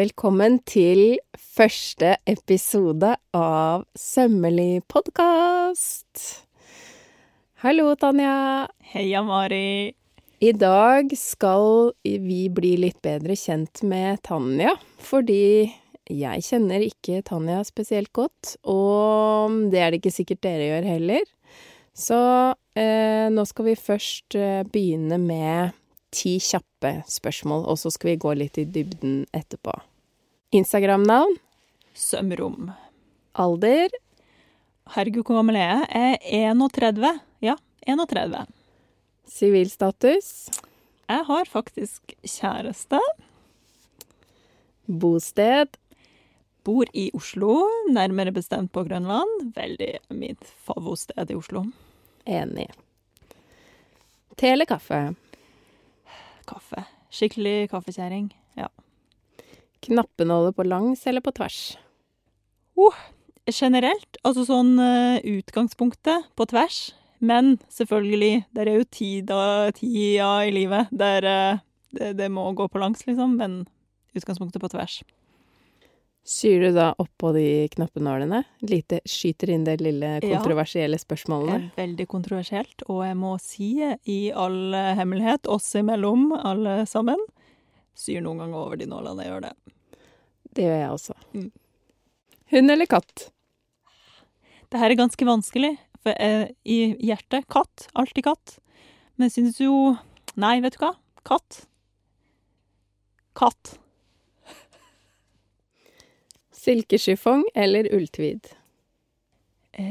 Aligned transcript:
Velkommen 0.00 0.54
til 0.64 1.18
første 1.36 2.14
episode 2.30 3.10
av 3.36 3.82
Sømmelig 3.98 4.84
podkast. 4.88 6.22
Hallo, 7.60 7.90
Tanja. 8.00 8.68
Heia, 8.94 9.20
Mari. 9.26 9.90
I 10.40 10.52
dag 10.56 11.10
skal 11.20 11.90
vi 12.04 12.38
bli 12.48 12.70
litt 12.80 13.02
bedre 13.04 13.36
kjent 13.36 13.82
med 13.90 14.22
Tanja, 14.24 14.72
fordi 15.04 15.68
jeg 16.08 16.46
kjenner 16.48 16.86
ikke 16.86 17.20
Tanja 17.26 17.58
spesielt 17.68 18.12
godt, 18.16 18.54
og 18.64 19.58
det 19.74 19.82
er 19.82 19.92
det 19.92 20.00
ikke 20.00 20.14
sikkert 20.16 20.46
dere 20.46 20.70
gjør 20.70 20.90
heller. 20.94 21.28
Så 21.92 22.22
eh, 22.78 23.28
nå 23.28 23.44
skal 23.52 23.68
vi 23.68 23.76
først 23.76 24.38
eh, 24.38 24.62
begynne 24.70 25.20
med 25.20 25.76
ti 26.14 26.38
kjappe 26.40 27.02
spørsmål, 27.10 27.68
og 27.68 27.78
så 27.78 27.92
skal 27.92 28.14
vi 28.14 28.20
gå 28.24 28.34
litt 28.38 28.58
i 28.58 28.64
dybden 28.64 29.26
etterpå. 29.36 29.76
Instagram-navn? 30.50 31.36
Sømrom. 31.94 32.72
Alder? 33.38 33.92
Herregud, 34.96 35.22
hvor 35.28 35.36
gammel 35.38 35.58
er 35.60 35.68
jeg? 35.68 35.84
Jeg 35.94 36.48
er 36.48 36.56
31. 36.56 37.12
Ja, 37.46 37.54
31. 37.86 38.40
Sivilstatus? 39.30 40.50
Jeg 41.06 41.26
har 41.28 41.46
faktisk 41.52 42.16
kjæreste. 42.26 42.98
Bosted? 44.90 45.78
Bor 46.66 46.90
i 46.98 47.06
Oslo, 47.14 47.54
nærmere 47.94 48.34
bestemt 48.34 48.74
på 48.74 48.82
Grønland. 48.90 49.54
Veldig 49.54 49.92
mitt 50.18 50.50
favosted 50.66 51.30
i 51.30 51.38
Oslo. 51.38 51.62
Enig. 52.26 52.66
Te 54.34 54.50
eller 54.50 54.66
kaffe? 54.66 55.14
Kaffe. 56.50 56.88
Skikkelig 57.14 57.70
kaffekjerring. 57.70 58.32
Ja. 58.58 58.66
Knappenåler 59.86 60.52
på 60.52 60.66
langs 60.68 61.06
eller 61.06 61.24
på 61.24 61.32
tvers? 61.32 61.60
Oh, 62.76 62.96
generelt, 63.48 64.18
altså 64.24 64.44
sånn 64.48 64.74
uh, 64.80 65.20
utgangspunktet 65.24 66.28
på 66.36 66.46
tvers. 66.50 66.90
Men 67.20 67.58
selvfølgelig, 67.72 68.46
det 68.56 68.64
er 68.64 68.78
jo 68.78 68.88
tida, 68.88 69.40
tida 69.76 70.28
i 70.48 70.52
livet 70.54 70.92
der 70.92 71.26
uh, 71.28 71.62
det, 71.96 72.14
det, 72.20 72.28
må 72.32 72.46
gå 72.56 72.68
på 72.68 72.80
langs, 72.80 73.02
liksom. 73.06 73.36
Men 73.40 73.64
utgangspunktet 74.16 74.62
på 74.62 74.70
tvers. 74.72 75.00
Syr 76.30 76.60
du 76.60 76.74
da 76.76 76.90
oppå 77.00 77.32
de 77.34 77.66
knappenålene? 77.72 78.42
Lite 78.68 79.00
skyter 79.08 79.50
inn 79.54 79.64
det 79.66 79.78
lille 79.80 80.18
kontroversielle? 80.20 81.00
Ja, 81.00 81.58
veldig 81.78 82.06
kontroversielt. 82.12 82.84
Og 82.92 83.02
jeg 83.08 83.16
må 83.18 83.34
si 83.42 83.72
i 83.80 84.20
all 84.30 84.76
hemmelighet, 84.98 85.48
oss 85.50 85.72
imellom 85.80 86.28
alle 86.36 86.82
sammen, 86.86 87.24
syr 87.98 88.22
noen 88.24 88.42
ganger 88.42 88.60
over 88.60 88.80
de 88.80 88.88
nålene. 88.90 89.24
Jeg 89.24 89.32
gjør 89.32 89.44
det. 89.48 89.52
Det 90.50 90.66
gjør 90.66 90.80
jeg 90.80 90.94
også. 90.94 91.16
Mm. 91.36 91.50
Hund 92.50 92.74
eller 92.74 92.90
katt? 92.90 93.26
Det 94.70 94.80
her 94.80 94.92
er 94.92 95.00
ganske 95.00 95.26
vanskelig. 95.26 95.74
For 96.00 96.16
jeg, 96.16 96.54
i 96.64 96.78
hjertet 97.10 97.48
katt. 97.52 97.88
Alltid 97.98 98.26
katt. 98.26 98.56
Men 99.16 99.28
jeg 99.28 99.36
syns 99.38 99.60
jo 99.60 99.74
Nei, 100.40 100.60
vet 100.62 100.76
du 100.76 100.84
hva? 100.84 100.94
Katt. 101.26 101.64
Katt. 103.36 103.74
Silkeschiffong 106.60 107.42
eller 107.54 107.88
ulltvid? 107.96 108.52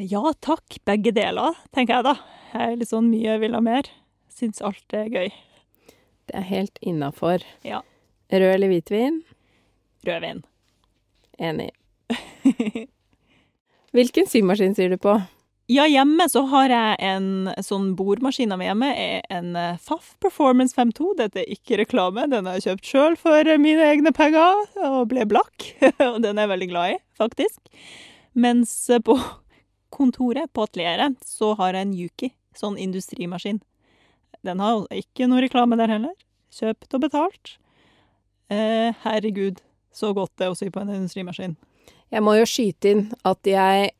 Ja 0.05 0.21
takk, 0.43 0.77
begge 0.85 1.11
deler, 1.15 1.57
tenker 1.73 1.97
jeg 1.97 2.05
da. 2.05 2.15
Jeg 2.53 2.61
er 2.65 2.79
litt 2.79 2.91
sånn 2.91 3.09
mye 3.09 3.37
vil 3.41 3.55
ha 3.57 3.61
mer. 3.63 3.89
Syns 4.31 4.61
alt 4.65 4.95
er 4.95 5.09
gøy. 5.09 5.31
Det 6.29 6.35
er 6.37 6.45
helt 6.45 6.77
innafor. 6.85 7.43
Ja. 7.65 7.81
Rød 8.31 8.53
eller 8.53 8.69
hvitvin? 8.69 9.21
Rødvin. 10.05 10.43
Enig. 11.39 11.71
Hvilken 13.95 14.27
symaskin 14.29 14.75
syr 14.77 14.93
du 14.93 14.97
på? 15.01 15.15
Ja, 15.69 15.83
hjemme 15.85 16.25
så 16.29 16.41
har 16.49 16.71
jeg 16.73 16.97
en 17.05 17.49
sånn 17.61 17.91
bordmaskin 17.97 18.53
av 18.55 18.61
hjemme. 18.65 18.87
En 19.29 19.53
FAF 19.77 20.15
Performance 20.21 20.73
52. 20.73 21.11
Dette 21.19 21.43
er 21.43 21.51
ikke 21.53 21.77
reklame. 21.81 22.25
Den 22.31 22.49
har 22.49 22.57
jeg 22.57 22.71
kjøpt 22.71 22.89
sjøl 22.89 23.17
for 23.21 23.51
mine 23.61 23.85
egne 23.85 24.13
penger, 24.17 24.63
og 24.81 25.11
ble 25.11 25.27
blakk. 25.29 25.67
og 26.07 26.21
den 26.25 26.37
er 26.37 26.47
jeg 26.47 26.53
veldig 26.55 26.69
glad 26.71 26.95
i, 26.95 26.97
faktisk. 27.21 27.61
Mens 28.33 28.73
på 29.05 29.17
kontoret, 29.97 30.49
på 30.53 30.65
atelieret, 30.65 31.21
så 31.25 31.53
har 31.61 31.77
jeg 31.77 31.85
en 31.85 31.97
Yuki, 31.97 32.33
sånn 32.57 32.77
industrimaskin. 32.81 33.61
Den 34.45 34.65
har 34.65 34.85
ikke 34.95 35.29
noe 35.29 35.45
reklame 35.45 35.77
der 35.77 35.93
heller. 35.93 36.17
Kjøpt 36.49 36.97
og 36.97 37.05
betalt. 37.05 37.59
Eh, 38.49 38.93
herregud, 39.01 39.61
så 39.93 40.13
godt 40.13 40.31
det 40.37 40.47
er 40.47 40.53
å 40.53 40.57
sy 40.57 40.71
på 40.73 40.81
en 40.81 40.89
industrimaskin. 40.95 41.55
Jeg 42.09 42.25
må 42.25 42.33
jo 42.39 42.45
skyte 42.49 42.89
inn 42.89 43.03
at 43.27 43.45
jeg 43.45 43.91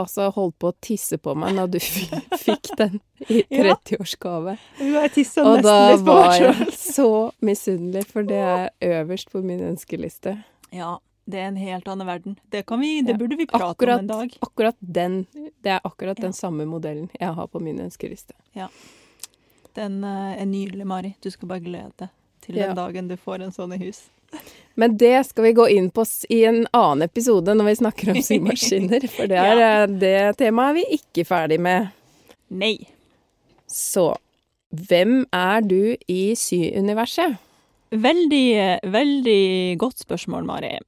altså 0.00 0.30
holdt 0.32 0.56
på 0.62 0.70
å 0.70 0.76
tisse 0.80 1.18
på 1.20 1.34
meg 1.36 1.52
når 1.58 1.74
du 1.74 1.78
fikk 2.46 2.70
den 2.78 3.00
i 3.28 3.42
30-årsgave. 3.50 4.54
Ja, 4.80 5.02
og 5.44 5.60
da 5.66 5.76
var 6.00 6.38
jeg 6.38 6.70
så 6.96 7.10
misunnelig, 7.44 8.06
for 8.14 8.24
det 8.24 8.40
er 8.40 8.70
øverst 9.02 9.32
på 9.34 9.44
min 9.44 9.60
ønskeliste. 9.72 10.38
Ja, 10.72 10.94
det 11.28 11.42
er 11.42 11.50
en 11.50 11.60
helt 11.60 11.92
annen 11.92 12.08
verden. 12.08 12.38
Det, 12.48 12.64
vi, 12.80 12.94
det 13.04 13.18
burde 13.20 13.36
vi 13.36 13.46
prate 13.50 13.74
akkurat, 13.76 14.00
om 14.00 14.06
en 14.06 14.10
dag. 14.14 14.38
Akkurat 14.48 14.80
den, 14.80 15.20
det 15.60 15.76
er 15.76 15.84
akkurat 15.84 16.16
ja. 16.16 16.30
den 16.30 16.32
samme 16.32 16.64
modellen 16.66 17.12
jeg 17.20 17.36
har 17.36 17.52
på 17.52 17.60
min 17.60 17.84
ønskeliste. 17.84 18.32
Ja. 18.56 18.72
Den 19.76 20.00
uh, 20.00 20.32
er 20.32 20.48
nydelig, 20.48 20.88
Mari. 20.88 21.14
Du 21.20 21.28
skal 21.32 21.52
bare 21.52 21.64
glede 21.68 21.92
deg 22.00 22.16
til 22.42 22.58
den 22.58 22.74
dagen 22.78 23.08
du 23.10 23.16
får 23.16 23.46
en 23.46 23.54
sånn 23.54 23.76
i 23.76 23.80
hus. 23.84 24.04
Men 24.80 24.96
det 24.96 25.26
skal 25.28 25.44
vi 25.44 25.52
gå 25.56 25.68
inn 25.68 25.90
på 25.92 26.04
i 26.32 26.42
en 26.48 26.62
annen 26.72 27.04
episode 27.04 27.54
når 27.54 27.68
vi 27.68 27.78
snakker 27.82 28.12
om 28.14 28.20
symaskiner. 28.24 29.06
For 29.12 29.28
det, 29.28 29.38
er, 29.52 29.60
ja. 29.60 29.70
Eh, 29.82 29.94
det 30.00 30.18
temaet 30.40 30.72
er 30.72 30.78
vi 30.80 31.00
ikke 31.00 31.26
ferdig 31.28 31.60
med. 31.60 31.92
Nei. 32.52 32.76
Så 33.68 34.14
hvem 34.72 35.26
er 35.36 35.64
du 35.68 35.96
i 36.08 36.22
syuniverset? 36.38 37.36
Veldig, 37.92 38.80
veldig 38.88 39.76
godt 39.80 40.00
spørsmål, 40.00 40.46
Mari. 40.48 40.78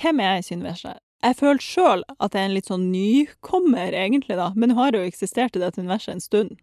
Hvem 0.00 0.22
er 0.24 0.30
jeg 0.38 0.44
i 0.44 0.46
syuniverset? 0.48 1.00
Jeg 1.24 1.36
føler 1.36 1.64
sjøl 1.64 2.04
at 2.16 2.32
jeg 2.32 2.40
er 2.40 2.48
en 2.48 2.56
litt 2.56 2.68
sånn 2.68 2.86
nykommer, 2.92 3.92
egentlig, 3.96 4.36
da. 4.40 4.50
Men 4.56 4.72
har 4.76 4.96
jo 4.96 5.04
eksistert 5.04 5.56
i 5.56 5.60
dette 5.60 5.80
universet 5.80 6.16
en 6.16 6.24
stund. 6.24 6.56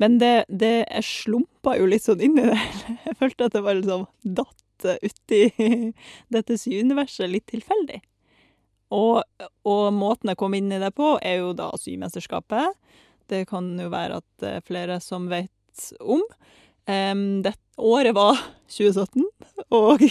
Men 0.00 0.16
det, 0.18 0.44
det 0.48 0.86
jeg 0.86 1.04
slumpa 1.04 1.76
jo 1.76 1.88
litt 1.90 2.06
sånn 2.06 2.22
inn 2.24 2.38
i 2.40 2.46
det. 2.48 2.60
Jeg 3.10 3.18
følte 3.20 3.50
at 3.50 3.56
det 3.56 3.64
var 3.66 3.76
liksom 3.76 4.06
datt 4.24 4.56
uti 5.04 5.42
dette 6.34 6.56
syuniverset 6.56 7.28
litt 7.28 7.50
tilfeldig. 7.52 8.00
Og, 8.96 9.20
og, 9.68 9.82
måten 9.94 10.32
jeg 10.32 10.38
kom 10.40 10.54
inn 10.56 10.72
i 10.72 10.80
det 10.82 10.88
på, 10.96 11.12
er 11.22 11.42
jo 11.44 11.52
da 11.54 11.68
symesterskapet. 11.78 12.72
Det 13.30 13.44
kan 13.46 13.68
jo 13.78 13.90
være 13.92 14.18
at 14.18 14.26
det 14.42 14.54
er 14.56 14.64
flere 14.66 14.96
som 15.04 15.28
vet 15.30 15.84
om. 16.00 16.24
Um, 16.88 17.42
det, 17.44 17.52
året 17.78 18.16
var 18.16 18.40
2017, 18.72 19.28
og 19.76 20.02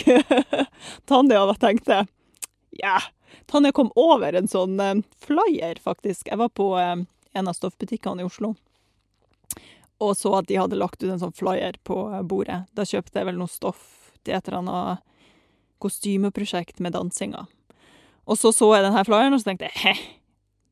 Tanja 1.10 1.42
tenkte 1.60 2.04
Ja, 2.78 3.00
yeah. 3.02 3.10
Tanja 3.50 3.74
kom 3.76 3.90
over 3.98 4.38
en 4.38 4.48
sånn 4.48 4.78
um, 4.80 5.04
flyer, 5.26 5.82
faktisk. 5.82 6.30
Jeg 6.30 6.40
var 6.40 6.54
på 6.54 6.72
um, 6.78 7.08
en 7.34 7.50
av 7.50 7.58
stoffbutikkene 7.58 8.22
i 8.22 8.30
Oslo 8.30 8.54
og 10.00 10.16
så 10.18 10.32
at 10.40 10.48
de 10.50 10.58
hadde 10.60 10.80
lagt 10.80 11.02
ut 11.04 11.10
en 11.12 11.22
sånn 11.22 11.36
flyer 11.36 11.78
på 11.88 11.98
bordet. 12.28 12.64
Da 12.76 12.88
kjøpte 12.88 13.20
jeg 13.20 13.28
vel 13.30 13.40
noe 13.40 13.52
stoff 13.52 14.14
til 14.24 14.36
et 14.36 14.48
eller 14.48 14.62
annet 14.62 15.04
kostymeprosjekt 15.84 16.80
med 16.84 16.96
dansinga. 16.96 17.46
Og 18.30 18.38
så 18.40 18.52
så 18.56 18.70
jeg 18.76 18.86
denne 18.86 19.04
flyeren, 19.08 19.36
og 19.36 19.42
så 19.42 19.52
tenkte 19.52 19.70
jeg 19.72 20.00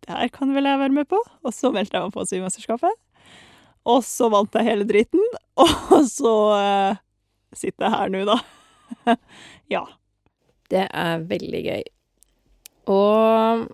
det 0.08 0.16
her 0.16 0.30
kan 0.32 0.54
vel 0.56 0.68
jeg 0.70 0.80
være 0.80 0.96
med 0.96 1.08
på? 1.12 1.20
Og 1.44 1.52
så 1.52 1.72
meldte 1.76 1.98
jeg 1.98 2.08
meg 2.08 2.16
på 2.16 2.24
Symesterskapet. 2.30 2.94
Og 3.88 4.04
så 4.08 4.30
vant 4.32 4.56
jeg 4.56 4.68
hele 4.68 4.88
driten, 4.88 5.24
og 5.64 6.00
så 6.08 6.34
uh, 6.56 7.00
sitter 7.56 7.88
jeg 7.88 7.96
her 7.96 8.14
nå, 8.14 8.24
da. 8.28 8.38
ja. 9.76 9.84
Det 10.72 10.84
er 10.88 11.28
veldig 11.28 11.62
gøy. 11.64 11.84
Og 12.92 13.68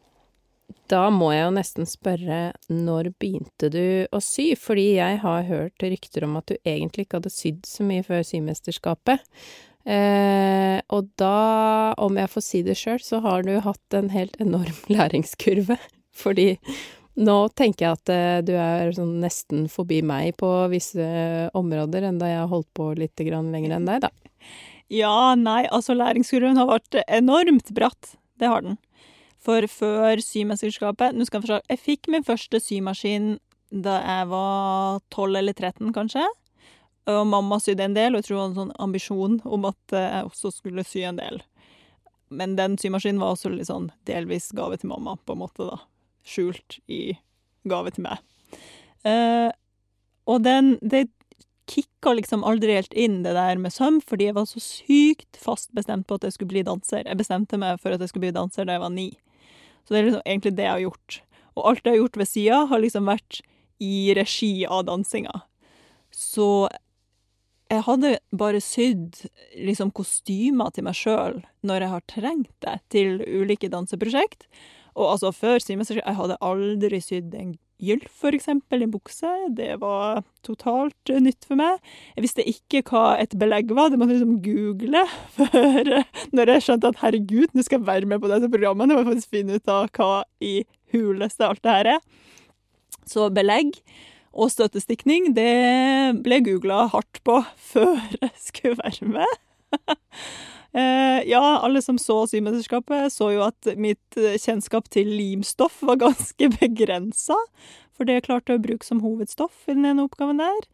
da 0.92 1.08
må 1.14 1.32
jeg 1.34 1.46
jo 1.46 1.52
nesten 1.56 1.88
spørre, 1.90 2.40
når 2.72 3.12
begynte 3.22 3.70
du 3.72 4.06
å 4.12 4.20
sy? 4.24 4.52
Fordi 4.60 4.96
jeg 4.98 5.20
har 5.24 5.46
hørt 5.48 5.86
rykter 5.86 6.26
om 6.28 6.40
at 6.40 6.50
du 6.52 6.58
egentlig 6.60 7.06
ikke 7.06 7.22
hadde 7.22 7.34
sydd 7.34 7.62
så 7.68 7.86
mye 7.88 8.04
før 8.06 8.26
symesterskapet. 8.28 9.24
Eh, 9.84 10.80
og 10.96 11.10
da, 11.20 11.94
om 12.00 12.20
jeg 12.20 12.32
får 12.32 12.46
si 12.46 12.64
det 12.68 12.78
sjøl, 12.80 13.00
så 13.04 13.20
har 13.24 13.48
du 13.48 13.56
hatt 13.64 13.98
en 13.98 14.12
helt 14.14 14.36
enorm 14.44 14.76
læringskurve. 14.94 15.80
Fordi 16.14 16.54
nå 17.24 17.38
tenker 17.54 17.86
jeg 17.86 18.00
at 18.00 18.14
eh, 18.14 18.42
du 18.46 18.54
er 18.58 18.94
sånn 18.96 19.18
nesten 19.24 19.68
forbi 19.72 20.02
meg 20.06 20.36
på 20.40 20.52
visse 20.74 21.08
områder, 21.58 22.10
enda 22.10 22.32
jeg 22.32 22.42
har 22.44 22.52
holdt 22.52 22.72
på 22.76 22.92
litt 23.00 23.24
lenger 23.24 23.78
enn 23.78 23.90
deg, 23.90 24.08
da. 24.08 24.12
Ja, 24.94 25.34
nei, 25.40 25.64
altså 25.72 25.96
læringskurven 25.98 26.60
har 26.60 26.70
vært 26.70 27.00
enormt 27.08 27.72
bratt. 27.74 28.18
Det 28.38 28.50
har 28.50 28.66
den. 28.66 28.76
For 29.44 29.68
før 29.68 30.22
symesterskapet 30.24 31.16
Nå 31.16 31.26
skal 31.28 31.42
jeg 31.42 31.48
forstå. 31.48 31.60
Jeg 31.72 31.82
fikk 31.84 32.12
min 32.12 32.26
første 32.28 32.62
symaskin 32.64 33.36
da 33.74 33.98
jeg 34.00 34.28
var 34.30 35.00
12 35.10 35.40
eller 35.40 35.56
13, 35.58 35.90
kanskje. 35.96 36.24
Og 37.10 37.24
mamma 37.28 37.58
sydde 37.60 37.88
en 37.88 37.96
del, 37.98 38.14
og 38.14 38.22
jeg 38.22 38.28
tror 38.28 38.38
hun 38.38 38.44
hadde 38.44 38.54
en 38.54 38.60
sånn 38.62 38.84
ambisjon 38.86 39.40
om 39.44 39.66
at 39.68 39.96
jeg 39.98 40.28
også 40.30 40.52
skulle 40.54 40.86
sy 40.88 41.02
en 41.08 41.18
del. 41.20 41.42
men 42.34 42.56
den 42.56 42.78
symaskinen 42.82 43.20
var 43.22 43.36
også 43.36 43.52
litt 43.54 43.68
sånn 43.70 43.92
delvis 44.10 44.48
gave 44.58 44.78
til 44.78 44.90
mamma, 44.90 45.18
på 45.22 45.36
en 45.36 45.42
måte, 45.44 45.68
da. 45.68 45.78
Skjult 46.26 46.80
i 46.90 47.18
gave 47.70 47.92
til 47.94 48.08
meg. 48.08 48.24
Uh, 49.06 49.52
og 50.26 50.42
den 50.42 50.78
Det 50.82 51.10
kicka 51.70 52.14
liksom 52.14 52.44
aldri 52.44 52.76
helt 52.76 52.94
inn, 52.94 53.22
det 53.24 53.36
der 53.36 53.60
med 53.60 53.74
søm, 53.74 54.02
fordi 54.02 54.30
jeg 54.30 54.36
var 54.36 54.48
så 54.50 54.60
sykt 54.60 55.38
fast 55.40 55.72
bestemt 55.76 56.08
på 56.08 56.16
at 56.16 56.26
jeg 56.28 56.36
skulle 56.36 56.52
bli 56.52 56.64
danser. 56.68 57.06
Jeg 57.08 57.20
bestemte 57.20 57.60
meg 57.60 57.80
for 57.80 57.96
at 57.96 58.02
jeg 58.04 58.12
skulle 58.12 58.28
bli 58.28 58.36
danser 58.36 58.68
da 58.68 58.76
jeg 58.76 58.84
var 58.84 58.92
ni. 58.94 59.12
Så 59.84 59.94
det 59.94 60.00
er 60.00 60.08
liksom 60.10 60.26
egentlig 60.26 60.56
det 60.58 60.68
jeg 60.68 60.76
har 60.76 60.86
gjort. 60.86 61.20
Og 61.54 61.68
alt 61.70 61.84
jeg 61.84 61.94
har 61.94 62.02
gjort 62.02 62.22
ved 62.22 62.30
sida, 62.30 62.62
har 62.70 62.82
liksom 62.82 63.10
vært 63.10 63.42
i 63.84 64.14
regi 64.16 64.54
av 64.66 64.86
dansinga. 64.88 65.34
Så 66.14 66.48
jeg 67.74 67.84
hadde 67.88 68.14
bare 68.38 68.62
sydd 68.62 69.24
liksom 69.58 69.92
kostymer 69.96 70.72
til 70.74 70.86
meg 70.86 70.98
sjøl 70.98 71.40
når 71.66 71.86
jeg 71.86 71.94
har 71.94 72.08
trengt 72.12 72.54
det, 72.66 72.78
til 72.94 73.22
ulike 73.24 73.70
danseprosjekt. 73.72 74.48
Og 74.94 75.16
altså, 75.16 75.32
før 75.34 75.58
symesterskap 75.58 76.06
Jeg 76.06 76.20
hadde 76.20 76.42
aldri 76.46 77.00
sydd 77.02 77.34
en 77.34 77.56
gylf, 77.82 78.12
for 78.24 78.36
eksempel, 78.36 78.84
i 78.86 78.90
bukse. 78.90 79.30
Det 79.58 79.78
var 79.82 80.24
totalt 80.46 81.12
uh, 81.12 81.20
nytt 81.24 81.48
for 81.48 81.60
meg. 81.60 81.82
Jeg 82.16 82.26
visste 82.28 82.46
ikke 82.50 82.84
hva 82.90 83.18
et 83.22 83.36
belegg 83.40 83.74
var, 83.76 83.92
det 83.92 84.00
måtte 84.02 84.16
jeg 84.16 84.24
liksom 84.24 84.40
google 84.46 85.04
før 85.38 85.92
Når 86.36 86.54
jeg 86.54 86.68
skjønte 86.68 86.94
at 86.94 87.04
herregud, 87.04 87.52
nå 87.54 87.66
skal 87.66 87.82
jeg 87.82 87.90
være 87.90 88.10
med 88.10 88.24
på 88.24 88.32
dette 88.32 88.52
programmet, 88.54 88.90
nå 88.90 88.98
må 88.98 89.04
jeg 89.04 89.12
faktisk 89.12 89.38
finne 89.38 89.60
ut 89.60 89.74
av 89.74 89.92
hva 89.98 90.12
i 90.44 90.56
huleste 90.94 91.48
alt 91.48 91.64
det 91.66 91.78
her 91.78 91.94
er. 91.96 92.02
Så 93.10 93.28
belegg 93.34 93.76
og 94.34 94.50
støttestikning, 94.50 95.34
det 95.38 96.22
ble 96.26 96.40
googla 96.46 96.88
hardt 96.94 97.22
på 97.26 97.42
før 97.74 98.00
jeg 98.20 98.34
skulle 98.42 98.80
være 98.82 99.14
med. 99.18 99.40
Eh, 100.74 101.30
ja, 101.30 101.60
alle 101.62 101.82
som 101.82 101.98
så 102.02 102.24
Symesterskapet, 102.28 103.14
så 103.14 103.30
jo 103.36 103.44
at 103.46 103.68
mitt 103.78 104.18
eh, 104.18 104.40
kjennskap 104.42 104.90
til 104.94 105.12
limstoff 105.14 105.84
var 105.86 106.00
ganske 106.08 106.50
begrensa. 106.58 107.38
For 107.94 108.10
det 108.10 108.18
jeg 108.18 108.28
klarte 108.30 108.58
å 108.58 108.62
bruke 108.62 108.86
som 108.88 109.04
hovedstoff 109.06 109.68
i 109.68 109.76
den 109.76 109.86
ene 109.86 110.08
oppgaven 110.08 110.42
der. 110.42 110.66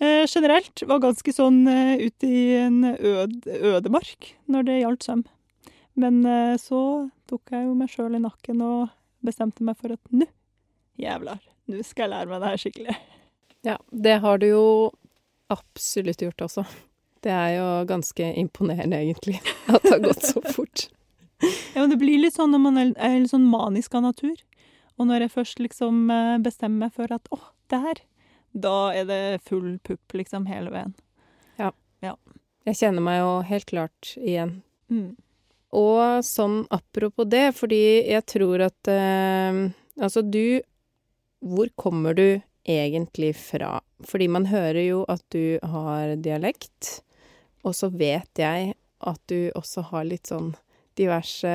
Eh, 0.00 0.24
generelt 0.24 0.80
var 0.88 1.02
ganske 1.04 1.34
sånn 1.36 1.66
ute 1.68 2.24
i 2.24 2.44
en 2.62 2.80
ød, 2.94 3.44
ødemark 3.44 4.32
når 4.48 4.68
det 4.70 4.80
gjaldt 4.80 5.04
søm. 5.10 5.26
Men 6.00 6.22
så 6.62 6.80
tok 7.28 7.50
jeg 7.52 7.66
jo 7.66 7.74
meg 7.76 7.90
sjøl 7.92 8.14
i 8.16 8.22
nakken 8.22 8.62
og 8.64 8.92
bestemte 9.26 9.66
meg 9.66 9.76
for 9.76 9.92
at 9.92 10.14
nå, 10.14 10.24
jævlar, 10.96 11.42
nå 11.68 11.82
skal 11.84 12.06
jeg 12.06 12.12
lære 12.14 12.30
meg 12.30 12.40
det 12.40 12.52
her 12.52 12.62
skikkelig. 12.62 12.94
Ja, 13.66 13.76
det 13.90 14.14
har 14.22 14.40
du 14.40 14.46
jo 14.48 14.64
absolutt 15.52 16.22
gjort 16.24 16.46
også. 16.46 16.64
Det 17.24 17.32
er 17.32 17.56
jo 17.58 17.66
ganske 17.88 18.30
imponerende, 18.40 19.00
egentlig, 19.02 19.40
at 19.72 19.82
det 19.84 19.92
har 19.92 20.04
gått 20.04 20.24
så 20.24 20.42
fort. 20.54 20.88
ja, 21.74 21.80
men 21.82 21.90
det 21.92 22.00
blir 22.00 22.20
litt 22.20 22.36
sånn 22.36 22.52
når 22.54 22.62
man 22.64 22.80
er, 22.80 23.18
litt 23.18 23.32
sånn 23.32 23.48
manisk 23.48 23.96
av 23.96 24.06
natur. 24.08 24.36
Og 25.00 25.08
når 25.08 25.26
jeg 25.26 25.34
først 25.36 25.60
liksom 25.62 26.10
eh, 26.12 26.36
bestemmer 26.44 26.88
meg 26.88 26.96
for 26.96 27.12
at 27.12 27.28
åh, 27.32 27.46
det 27.72 27.80
her, 27.84 28.02
da 28.52 28.90
er 28.96 29.06
det 29.08 29.22
full 29.46 29.78
pupp 29.86 30.16
liksom 30.16 30.48
hele 30.50 30.72
veien. 30.74 30.94
Ja. 31.60 31.70
ja. 32.04 32.16
Jeg 32.68 32.80
kjenner 32.80 33.04
meg 33.04 33.20
jo 33.20 33.34
helt 33.48 33.68
klart 33.70 34.14
igjen. 34.18 34.60
Mm. 34.90 35.14
Og 35.76 36.24
sånn 36.26 36.64
apropos 36.74 37.28
det, 37.30 37.52
fordi 37.54 37.82
jeg 38.10 38.26
tror 38.26 38.66
at 38.66 38.90
eh, 38.90 39.68
Altså, 40.00 40.22
du 40.22 40.62
Hvor 41.44 41.68
kommer 41.76 42.14
du 42.16 42.40
egentlig 42.64 43.34
fra? 43.36 43.80
Fordi 44.06 44.26
man 44.32 44.48
hører 44.48 44.80
jo 44.82 45.04
at 45.08 45.22
du 45.34 45.58
har 45.62 46.16
dialekt. 46.16 47.02
Og 47.66 47.76
så 47.76 47.90
vet 47.92 48.40
jeg 48.40 48.74
at 49.00 49.20
du 49.32 49.50
også 49.56 49.84
har 49.90 50.06
litt 50.08 50.30
sånn 50.30 50.54
diverse 50.98 51.52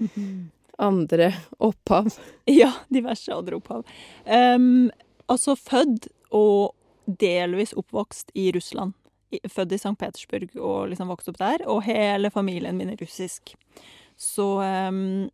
andre 0.90 1.32
opphav. 1.58 2.12
Ja, 2.60 2.72
diverse 2.88 3.34
andre 3.34 3.60
opphav. 3.60 3.84
Um, 4.26 4.90
altså 5.30 5.56
født 5.58 6.08
og 6.34 6.74
delvis 7.20 7.74
oppvokst 7.78 8.32
i 8.38 8.50
Russland. 8.54 8.94
Født 9.50 9.74
i 9.76 9.78
St. 9.78 9.94
Petersburg 9.98 10.56
og 10.58 10.90
liksom 10.90 11.10
vokst 11.10 11.30
opp 11.30 11.38
der. 11.38 11.66
Og 11.70 11.84
hele 11.86 12.32
familien 12.34 12.78
min 12.78 12.90
er 12.92 13.02
russisk. 13.02 13.54
Så 14.20 14.48
um, 14.62 15.28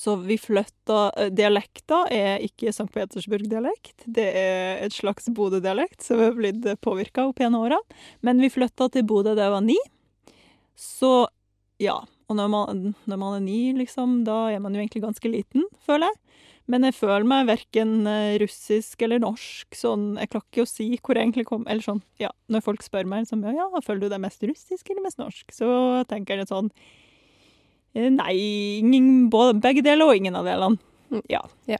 så 0.00 0.14
vi 0.16 0.38
flytta 0.40 1.00
eh, 1.16 1.28
Dialekta 1.36 2.06
er 2.14 2.40
ikke 2.46 2.72
St. 2.72 2.88
Petersburg-dialekt. 2.94 4.06
Det 4.08 4.28
er 4.32 4.80
et 4.86 4.94
slags 4.96 5.28
Bodø-dialekt 5.36 6.00
som 6.06 6.22
har 6.22 6.32
blitt 6.38 6.64
påvirka 6.80 7.26
opp 7.28 7.42
gjennom 7.42 7.66
åra. 7.66 7.80
Men 8.24 8.40
vi 8.40 8.48
flytta 8.52 8.88
til 8.94 9.04
Bodø 9.04 9.34
da 9.36 9.48
jeg 9.48 9.54
var 9.58 9.66
ni. 9.66 9.76
Så 10.80 11.12
ja. 11.82 11.98
Og 12.30 12.38
når 12.38 12.48
man, 12.48 12.82
når 13.10 13.18
man, 13.18 13.36
er 13.36 13.44
ni, 13.44 13.60
liksom, 13.74 14.20
da 14.24 14.46
er 14.54 14.62
man 14.62 14.76
jo 14.76 14.80
egentlig 14.80 15.02
ganske 15.02 15.32
liten, 15.32 15.64
føler 15.84 16.08
jeg. 16.08 16.20
Men 16.70 16.86
jeg 16.86 16.94
føler 16.94 17.26
meg 17.26 17.48
verken 17.50 18.06
eh, 18.06 18.38
russisk 18.40 19.02
eller 19.04 19.20
norsk. 19.20 19.68
Sånn, 19.76 20.14
jeg 20.22 20.30
klarer 20.30 20.46
ikke 20.46 20.64
å 20.64 20.70
si 20.70 20.88
hvor 20.94 21.18
jeg 21.18 21.26
egentlig 21.26 21.48
kom 21.50 21.66
Eller 21.66 21.84
sånn, 21.84 22.00
ja, 22.22 22.30
når 22.48 22.64
folk 22.64 22.86
spør 22.86 23.08
meg 23.10 23.28
sånn, 23.28 23.44
ja, 23.52 23.68
føler 23.84 24.06
du 24.06 24.14
deg 24.14 24.22
mest 24.22 24.48
russisk 24.48 24.92
eller 24.92 25.04
mest 25.04 25.20
norsk, 25.20 25.44
så 25.52 25.70
tenker 26.08 26.38
jeg 26.38 26.46
litt 26.46 26.54
sånn 26.54 26.70
nei, 27.94 28.36
ingen, 28.78 29.30
begge 29.30 29.82
deler 29.82 30.10
og 30.10 30.16
ingen 30.16 30.36
av 30.38 30.48
delene. 30.48 30.78
Mm. 31.10 31.22
Ja. 31.32 31.44
ja. 31.66 31.78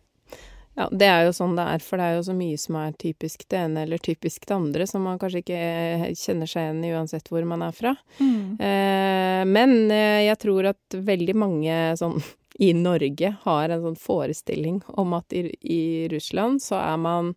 Ja, 0.78 0.86
det 0.92 1.08
er 1.10 1.24
jo 1.26 1.32
sånn 1.34 1.56
det 1.58 1.64
er, 1.66 1.82
for 1.84 2.00
det 2.00 2.06
er 2.06 2.14
jo 2.16 2.26
så 2.30 2.34
mye 2.36 2.58
som 2.60 2.76
er 2.80 2.92
typisk 2.98 3.42
det 3.50 3.58
ene 3.58 3.82
eller 3.84 4.00
typisk 4.00 4.46
det 4.46 4.54
andre, 4.54 4.86
som 4.88 5.02
man 5.04 5.18
kanskje 5.20 5.42
ikke 5.42 5.58
eh, 5.58 6.04
kjenner 6.16 6.48
seg 6.48 6.68
igjen 6.68 6.84
i 6.86 6.92
uansett 6.94 7.26
hvor 7.28 7.44
man 7.48 7.64
er 7.66 7.74
fra. 7.76 7.92
Mm. 8.20 8.54
Eh, 8.54 9.40
men 9.50 9.74
eh, 9.90 10.28
jeg 10.28 10.38
tror 10.46 10.70
at 10.70 11.00
veldig 11.10 11.34
mange 11.36 11.80
sånn 12.00 12.16
i 12.68 12.70
Norge 12.76 13.34
har 13.42 13.72
en 13.72 13.84
sånn 13.88 13.98
forestilling 13.98 14.80
om 15.00 15.12
at 15.18 15.36
i, 15.36 15.48
i 15.60 15.82
Russland 16.12 16.62
så 16.64 16.78
er 16.80 16.96
man 17.02 17.34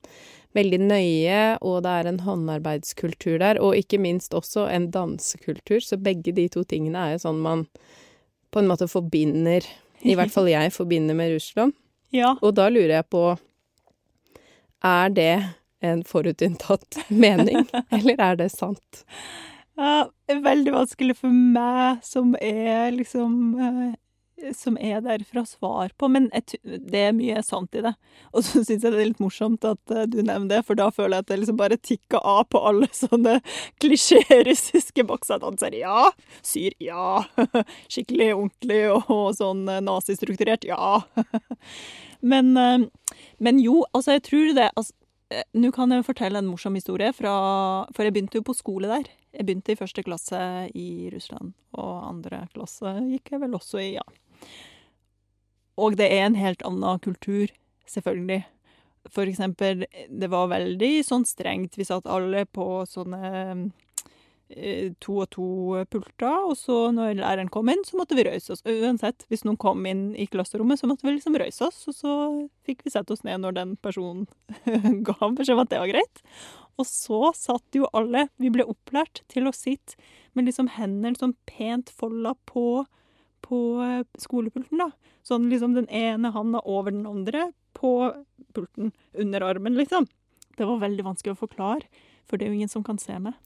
veldig 0.54 0.80
nøye, 0.86 1.42
og 1.66 1.82
det 1.84 1.98
er 1.98 2.10
en 2.12 2.22
håndarbeidskultur 2.24 3.40
der, 3.42 3.58
og 3.58 3.76
ikke 3.76 3.98
minst 4.00 4.36
også 4.38 4.68
en 4.70 4.92
dansekultur, 4.94 5.82
så 5.82 5.98
begge 5.98 6.36
de 6.38 6.46
to 6.54 6.62
tingene 6.70 7.08
er 7.08 7.16
jo 7.16 7.24
sånn 7.26 7.42
man 7.42 7.66
på 8.54 8.62
en 8.62 8.70
måte 8.70 8.88
forbinder 8.92 9.66
I 10.04 10.16
hvert 10.18 10.34
fall 10.34 10.50
jeg 10.52 10.74
forbinder 10.76 11.18
med 11.18 11.36
Russland. 11.38 11.74
Ja. 12.14 12.36
Og 12.46 12.52
da 12.54 12.68
lurer 12.70 13.00
jeg 13.00 13.06
på 13.10 13.24
Er 14.86 15.08
det 15.10 15.32
en 15.82 16.04
forutinntatt 16.06 17.00
mening, 17.24 17.66
eller 17.90 18.22
er 18.22 18.38
det 18.38 18.52
sant? 18.54 19.02
Ja, 19.74 20.06
veldig 20.30 20.76
vanskelig 20.76 21.16
for 21.18 21.34
meg 21.34 22.04
som 22.06 22.36
er 22.38 22.94
liksom 22.94 23.34
eh, 23.58 23.96
som 24.58 24.78
er 24.82 25.02
der 25.06 25.24
for 25.28 25.42
å 25.42 25.46
svare 25.48 25.92
på, 26.00 26.10
men 26.12 26.28
et, 26.36 26.56
det 26.64 27.02
er 27.10 27.16
mye 27.16 27.42
sant 27.46 27.76
i 27.78 27.84
det. 27.86 27.94
Og 28.34 28.46
så 28.46 28.62
syns 28.66 28.84
jeg 28.84 28.94
det 28.94 29.00
er 29.00 29.12
litt 29.12 29.24
morsomt 29.24 29.66
at 29.68 29.94
uh, 29.94 30.04
du 30.10 30.20
nevner 30.22 30.50
det, 30.52 30.62
for 30.68 30.80
da 30.80 30.90
føler 30.94 31.18
jeg 31.18 31.26
at 31.26 31.32
det 31.32 31.40
liksom 31.42 31.60
bare 31.60 31.80
tikker 31.80 32.24
av 32.24 32.44
på 32.52 32.62
alle 32.68 32.90
sånne 33.04 33.40
klisjé-russiske 33.84 35.06
boksedansere. 35.10 35.84
Ja! 35.84 36.10
Syr, 36.46 36.76
ja! 36.84 37.24
Skikkelig 37.92 38.34
ordentlig 38.36 38.82
og, 38.98 39.30
sånn 39.40 39.66
uh, 39.70 39.80
nazistrukturert, 39.84 40.68
ja! 40.68 41.00
men, 42.34 42.54
uh, 42.58 43.16
men 43.44 43.64
jo, 43.64 43.84
altså, 43.94 44.18
jeg 44.18 44.28
tror 44.30 44.54
det 44.58 44.70
altså, 44.74 44.98
Nå 45.58 45.72
kan 45.74 45.90
jeg 45.90 46.04
fortelle 46.06 46.38
en 46.38 46.46
morsom 46.46 46.76
historie, 46.78 47.08
fra, 47.18 47.32
for 47.96 48.06
jeg 48.06 48.14
begynte 48.14 48.38
jo 48.38 48.44
på 48.46 48.54
skole 48.54 48.86
der. 48.92 49.08
Jeg 49.34 49.48
begynte 49.48 49.74
i 49.74 49.80
første 49.80 50.04
klasse 50.06 50.40
i 50.78 51.10
Russland, 51.10 51.56
og 51.74 52.04
andre 52.06 52.44
klasse 52.54 52.92
gikk 53.08 53.32
jeg 53.34 53.42
vel 53.42 53.56
også 53.58 53.82
i, 53.82 53.88
ja. 53.96 54.04
Og 55.82 55.98
det 55.98 56.10
er 56.14 56.28
en 56.28 56.38
helt 56.38 56.62
annen 56.68 57.00
kultur, 57.02 57.54
selvfølgelig. 57.90 58.44
For 59.12 59.28
eksempel, 59.28 59.86
det 60.08 60.30
var 60.32 60.52
veldig 60.54 60.94
sånn 61.04 61.26
strengt. 61.28 61.78
Vi 61.80 61.88
satt 61.88 62.08
alle 62.08 62.46
på 62.46 62.86
sånne 62.88 63.32
eh, 64.54 64.94
to 65.04 65.18
og 65.26 65.30
to 65.34 65.48
pulter, 65.92 66.46
og 66.46 66.56
så 66.60 66.78
når 66.96 67.18
læreren 67.20 67.52
kom 67.52 67.72
inn, 67.74 67.84
så 67.88 68.00
måtte 68.00 68.16
vi 68.16 68.24
røyse 68.30 68.54
oss. 68.56 68.64
Uansett, 68.70 69.26
hvis 69.34 69.44
noen 69.48 69.60
kom 69.60 69.84
inn 69.90 70.12
i 70.16 70.28
klasserommet, 70.32 70.80
så 70.80 70.88
måtte 70.88 71.08
vi 71.08 71.18
liksom 71.18 71.36
røyse 71.42 71.68
oss, 71.68 71.82
og 71.90 71.98
så 71.98 72.18
fikk 72.68 72.86
vi 72.86 72.94
sette 72.94 73.16
oss 73.16 73.26
ned 73.28 73.44
når 73.44 73.58
den 73.60 73.76
personen 73.84 74.30
ga 75.08 75.18
beskjed 75.34 75.58
om 75.58 75.66
at 75.66 75.74
det 75.74 75.84
var 75.84 75.92
greit. 75.92 76.24
Og 76.80 76.88
så 76.90 77.28
satt 77.38 77.78
jo 77.78 77.86
alle 77.94 78.28
Vi 78.42 78.50
ble 78.50 78.66
opplært 78.66 79.22
til 79.30 79.46
å 79.46 79.54
sitte 79.54 80.00
med 80.34 80.48
liksom 80.48 80.72
hendene 80.74 81.20
sånn 81.20 81.36
pent 81.46 81.92
folda 81.94 82.34
på 82.50 82.86
på 83.44 83.60
eh, 83.84 84.06
skolepulten, 84.22 84.82
da. 84.82 84.90
Sånn 85.24 85.50
liksom 85.52 85.76
den 85.78 85.90
ene 85.92 86.34
handa 86.36 86.62
over 86.68 86.92
den 86.92 87.06
andre 87.08 87.52
på 87.78 88.14
pulten, 88.56 88.92
under 89.18 89.46
armen, 89.46 89.78
liksom. 89.80 90.08
Det 90.58 90.68
var 90.70 90.82
veldig 90.84 91.06
vanskelig 91.06 91.36
å 91.36 91.44
forklare, 91.46 91.88
for 92.30 92.38
det 92.38 92.48
er 92.48 92.54
jo 92.54 92.62
ingen 92.62 92.72
som 92.72 92.86
kan 92.86 93.00
se 93.02 93.16
meg. 93.20 93.38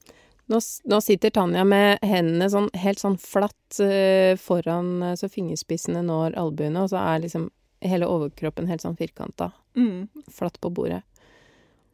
Nå, 0.48 0.60
nå 0.88 0.98
sitter 1.04 1.32
Tanja 1.34 1.64
med 1.68 2.00
hendene 2.04 2.48
sånn, 2.48 2.70
helt 2.80 3.00
sånn 3.02 3.18
flatt 3.20 3.80
uh, 3.84 4.32
foran 4.40 4.94
uh, 5.04 5.14
så 5.18 5.28
fingerspissene 5.28 6.00
når 6.06 6.38
albuene, 6.40 6.84
og 6.84 6.92
så 6.92 7.00
er 7.02 7.24
liksom 7.24 7.50
hele 7.84 8.08
overkroppen 8.08 8.68
helt 8.70 8.84
sånn 8.84 8.96
firkanta. 8.98 9.50
Mm. 9.76 10.08
Flatt 10.32 10.56
på 10.60 10.72
bordet. 10.72 11.02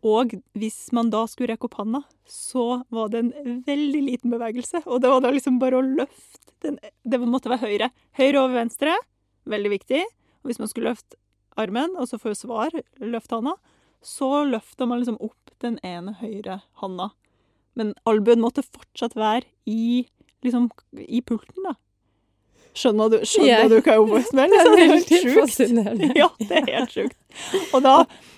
Og 0.05 0.37
hvis 0.53 0.93
man 0.93 1.09
da 1.13 1.25
skulle 1.29 1.55
rekke 1.55 1.69
opp 1.69 1.79
handa, 1.81 2.03
så 2.29 2.83
var 2.93 3.11
det 3.13 3.23
en 3.25 3.61
veldig 3.65 4.03
liten 4.05 4.33
bevegelse. 4.33 4.83
Og 4.85 5.01
det 5.01 5.13
var 5.13 5.25
da 5.25 5.33
liksom 5.33 5.59
bare 5.63 5.81
å 5.81 5.85
løfte 5.85 6.44
Den, 6.65 6.79
det 7.05 7.21
måtte 7.21 7.53
være 7.53 7.69
høyre. 7.69 7.91
Høyre 8.17 8.41
over 8.41 8.57
venstre. 8.63 8.97
Veldig 9.51 9.73
viktig. 9.75 10.01
Og 10.43 10.51
hvis 10.51 10.61
man 10.63 10.71
skulle 10.71 10.93
løfte 10.95 11.19
armen, 11.61 11.95
og 12.01 12.09
så 12.11 12.19
få 12.19 12.35
svar, 12.37 12.75
løft 12.99 13.33
handa, 13.33 13.55
så 14.05 14.45
løfter 14.49 14.89
man 14.89 15.01
liksom 15.01 15.21
opp 15.23 15.53
den 15.65 15.79
ene 15.87 16.17
høyre 16.19 16.61
handa. 16.83 17.11
Men 17.79 17.95
albuen 18.09 18.43
måtte 18.43 18.65
fortsatt 18.67 19.17
være 19.19 19.47
i, 19.71 20.05
liksom, 20.47 20.69
i 20.99 21.23
pulten, 21.25 21.67
da. 21.67 21.75
Skjønner 22.75 23.11
du, 23.13 23.21
skjønner 23.23 23.49
yeah. 23.49 23.69
du 23.71 23.77
hva 23.79 23.97
oppveksten 24.03 24.41
er? 24.43 24.51
Det 24.51 24.61
Liksom, 24.61 24.75
er 24.75 24.79
det 25.09 25.19
er 25.19 25.31
helt 25.31 25.35
sjukt. 25.35 26.17
Ja, 26.21 26.29
det 26.41 26.57
er 26.61 26.71
helt 26.73 26.95
sjukt. 26.95 27.19
Og 27.75 27.83
da, 27.85 27.93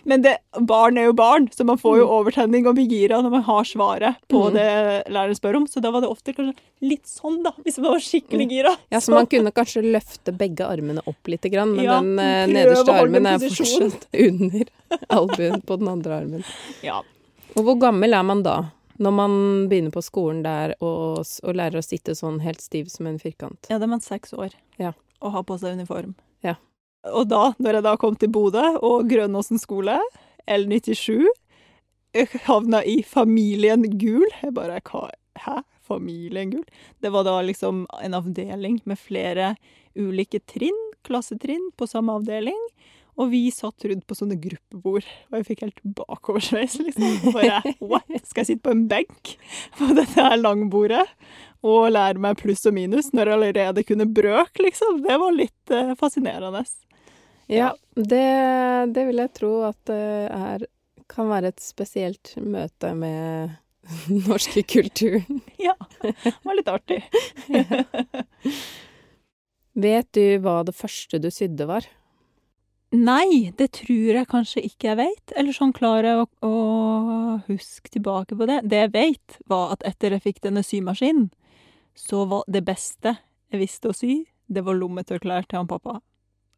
men 0.09 0.23
det, 0.25 0.35
barn 0.69 1.01
er 1.01 1.09
jo 1.09 1.15
barn, 1.17 1.49
så 1.53 1.65
man 1.69 1.81
får 1.81 1.97
jo 2.03 2.05
overtenning 2.19 2.69
og 2.69 2.77
blir 2.79 2.87
gira 2.89 3.19
når 3.25 3.33
man 3.39 3.45
har 3.49 3.65
svaret 3.69 4.21
på 4.33 4.43
Mm. 4.47 4.55
det 4.55 4.67
læreren 5.13 5.37
spør 5.41 5.57
om. 5.63 5.67
Så 5.67 5.81
da 5.85 5.91
var 5.95 6.05
det 6.05 6.11
ofte 6.13 6.33
kanskje 6.37 6.55
litt 6.85 7.09
sånn, 7.09 7.41
da, 7.45 7.53
hvis 7.65 7.81
man 7.81 7.97
var 7.97 8.05
skikkelig 8.05 8.47
gira. 8.53 8.77
Ja, 8.93 9.01
så 9.01 9.17
man 9.17 9.27
kunne 9.33 9.53
kanskje 9.57 9.83
løfte 9.85 10.37
begge 10.37 10.69
armene 10.69 11.01
opp 11.09 11.33
litt, 11.33 11.49
grann, 11.53 11.73
men 11.77 11.85
Ja, 11.89 11.99
den 12.01 12.21
eh, 12.21 12.45
nederste 12.53 12.93
armen 12.93 13.27
er 13.33 13.41
fortsatt 13.43 14.07
under 14.29 14.69
albuen 15.09 15.61
på 15.65 15.81
den 15.81 15.93
andre 15.97 16.21
armen. 16.23 16.45
Ja. 16.85 17.01
Og 17.57 17.65
hvor 17.65 17.81
gammel 17.81 18.13
er 18.13 18.25
man 18.29 18.45
da? 18.45 18.59
Når 18.99 19.13
man 19.13 19.33
begynner 19.69 19.93
på 19.93 20.03
skolen 20.05 20.43
der 20.45 20.75
og, 20.81 21.25
og 21.43 21.55
lærer 21.59 21.81
å 21.81 21.85
sitte 21.85 22.15
sånn 22.17 22.39
helt 22.45 22.61
stiv 22.65 22.89
som 22.93 23.07
en 23.11 23.19
firkant. 23.21 23.67
ja, 23.69 23.79
det 23.79 23.85
er 23.89 23.93
man 23.93 24.01
seks 24.05 24.33
år 24.33 24.55
Ja. 24.81 24.93
og 25.21 25.33
har 25.33 25.43
på 25.45 25.59
seg 25.61 25.77
uniform. 25.77 26.15
Ja. 26.43 26.55
Og 27.13 27.29
da, 27.29 27.53
når 27.59 27.79
jeg 27.79 27.83
da 27.87 27.97
kom 27.97 28.17
til 28.17 28.29
Bodø 28.33 28.65
og 28.83 29.09
Grønåsen 29.11 29.61
skole, 29.63 29.99
L97, 30.49 31.27
jeg 32.17 32.29
havna 32.47 32.81
i 32.87 33.03
familien 33.05 33.83
Gul. 33.99 34.27
Jeg 34.43 34.55
bare 34.57 34.81
hva, 34.81 35.11
Hæ? 35.37 35.59
Familien 35.87 36.51
Gul? 36.51 36.65
Det 37.05 37.11
var 37.13 37.25
da 37.29 37.37
liksom 37.45 37.85
en 38.03 38.15
avdeling 38.17 38.81
med 38.89 38.99
flere 38.99 39.53
ulike 39.95 40.41
trinn, 40.49 40.79
klassetrinn, 41.07 41.69
på 41.77 41.87
samme 41.87 42.17
avdeling. 42.17 42.59
Og 43.17 43.31
vi 43.33 43.47
satt 43.55 43.87
rundt 43.89 44.05
på 44.05 44.17
sånne 44.19 44.37
gruppebord, 44.41 45.07
og 45.31 45.39
jeg 45.39 45.47
fikk 45.49 45.63
helt 45.65 45.79
bakoversveis, 45.97 46.75
liksom. 46.85 47.33
Bare, 47.33 47.63
what? 47.81 48.05
Skal 48.27 48.43
jeg 48.43 48.51
sitte 48.51 48.67
på 48.67 48.75
en 48.77 48.85
benk 48.91 49.37
på 49.79 49.89
dette 49.97 50.21
her 50.21 50.37
langbordet 50.37 51.07
og 51.67 51.89
lære 51.95 52.21
meg 52.23 52.37
pluss 52.39 52.67
og 52.69 52.77
minus 52.77 53.09
når 53.17 53.31
jeg 53.31 53.39
allerede 53.39 53.87
kunne 53.89 54.09
brøk, 54.19 54.61
liksom? 54.61 55.01
Det 55.07 55.17
var 55.23 55.33
litt 55.35 55.73
uh, 55.73 55.95
fascinerende. 55.99 56.61
Ja, 57.49 57.73
det, 57.97 58.27
det 58.93 59.07
vil 59.09 59.25
jeg 59.25 59.33
tro 59.39 59.53
at 59.71 59.81
det 59.89 60.03
er 60.35 60.67
kan 61.11 61.31
være 61.31 61.53
et 61.53 61.63
spesielt 61.63 62.35
møte 62.43 62.93
med 62.99 63.55
norske 64.27 64.65
kulturen. 64.67 65.43
Ja, 65.67 65.75
det 66.03 66.35
var 66.45 66.59
litt 66.59 66.71
artig. 66.71 67.01
Vet 69.87 70.09
du 70.17 70.39
hva 70.45 70.61
det 70.67 70.77
første 70.77 71.21
du 71.21 71.31
sydde 71.33 71.67
var? 71.69 71.87
Nei, 72.95 73.51
det 73.59 73.73
tror 73.81 74.15
jeg 74.15 74.29
kanskje 74.31 74.63
ikke 74.63 74.93
jeg 74.93 74.99
vet. 75.01 75.33
Eller 75.37 75.57
sånn 75.57 75.75
klarer 75.75 76.07
jeg 76.07 76.23
å, 76.23 76.27
å 76.47 77.39
huske 77.49 77.91
tilbake 77.93 78.39
på 78.39 78.47
det. 78.49 78.61
Det 78.71 78.85
jeg 78.85 78.93
vet, 78.95 79.39
var 79.51 79.75
at 79.75 79.87
etter 79.89 80.15
jeg 80.15 80.25
fikk 80.29 80.43
denne 80.47 80.63
symaskinen, 80.67 81.31
så 81.97 82.25
var 82.31 82.45
det 82.53 82.63
beste 82.67 83.17
jeg 83.51 83.63
visste 83.63 83.91
å 83.91 83.97
sy, 83.97 84.27
det 84.47 84.63
var 84.67 84.79
lommetørklær 84.79 85.49
til 85.49 85.61
han 85.63 85.71
pappa. 85.71 85.99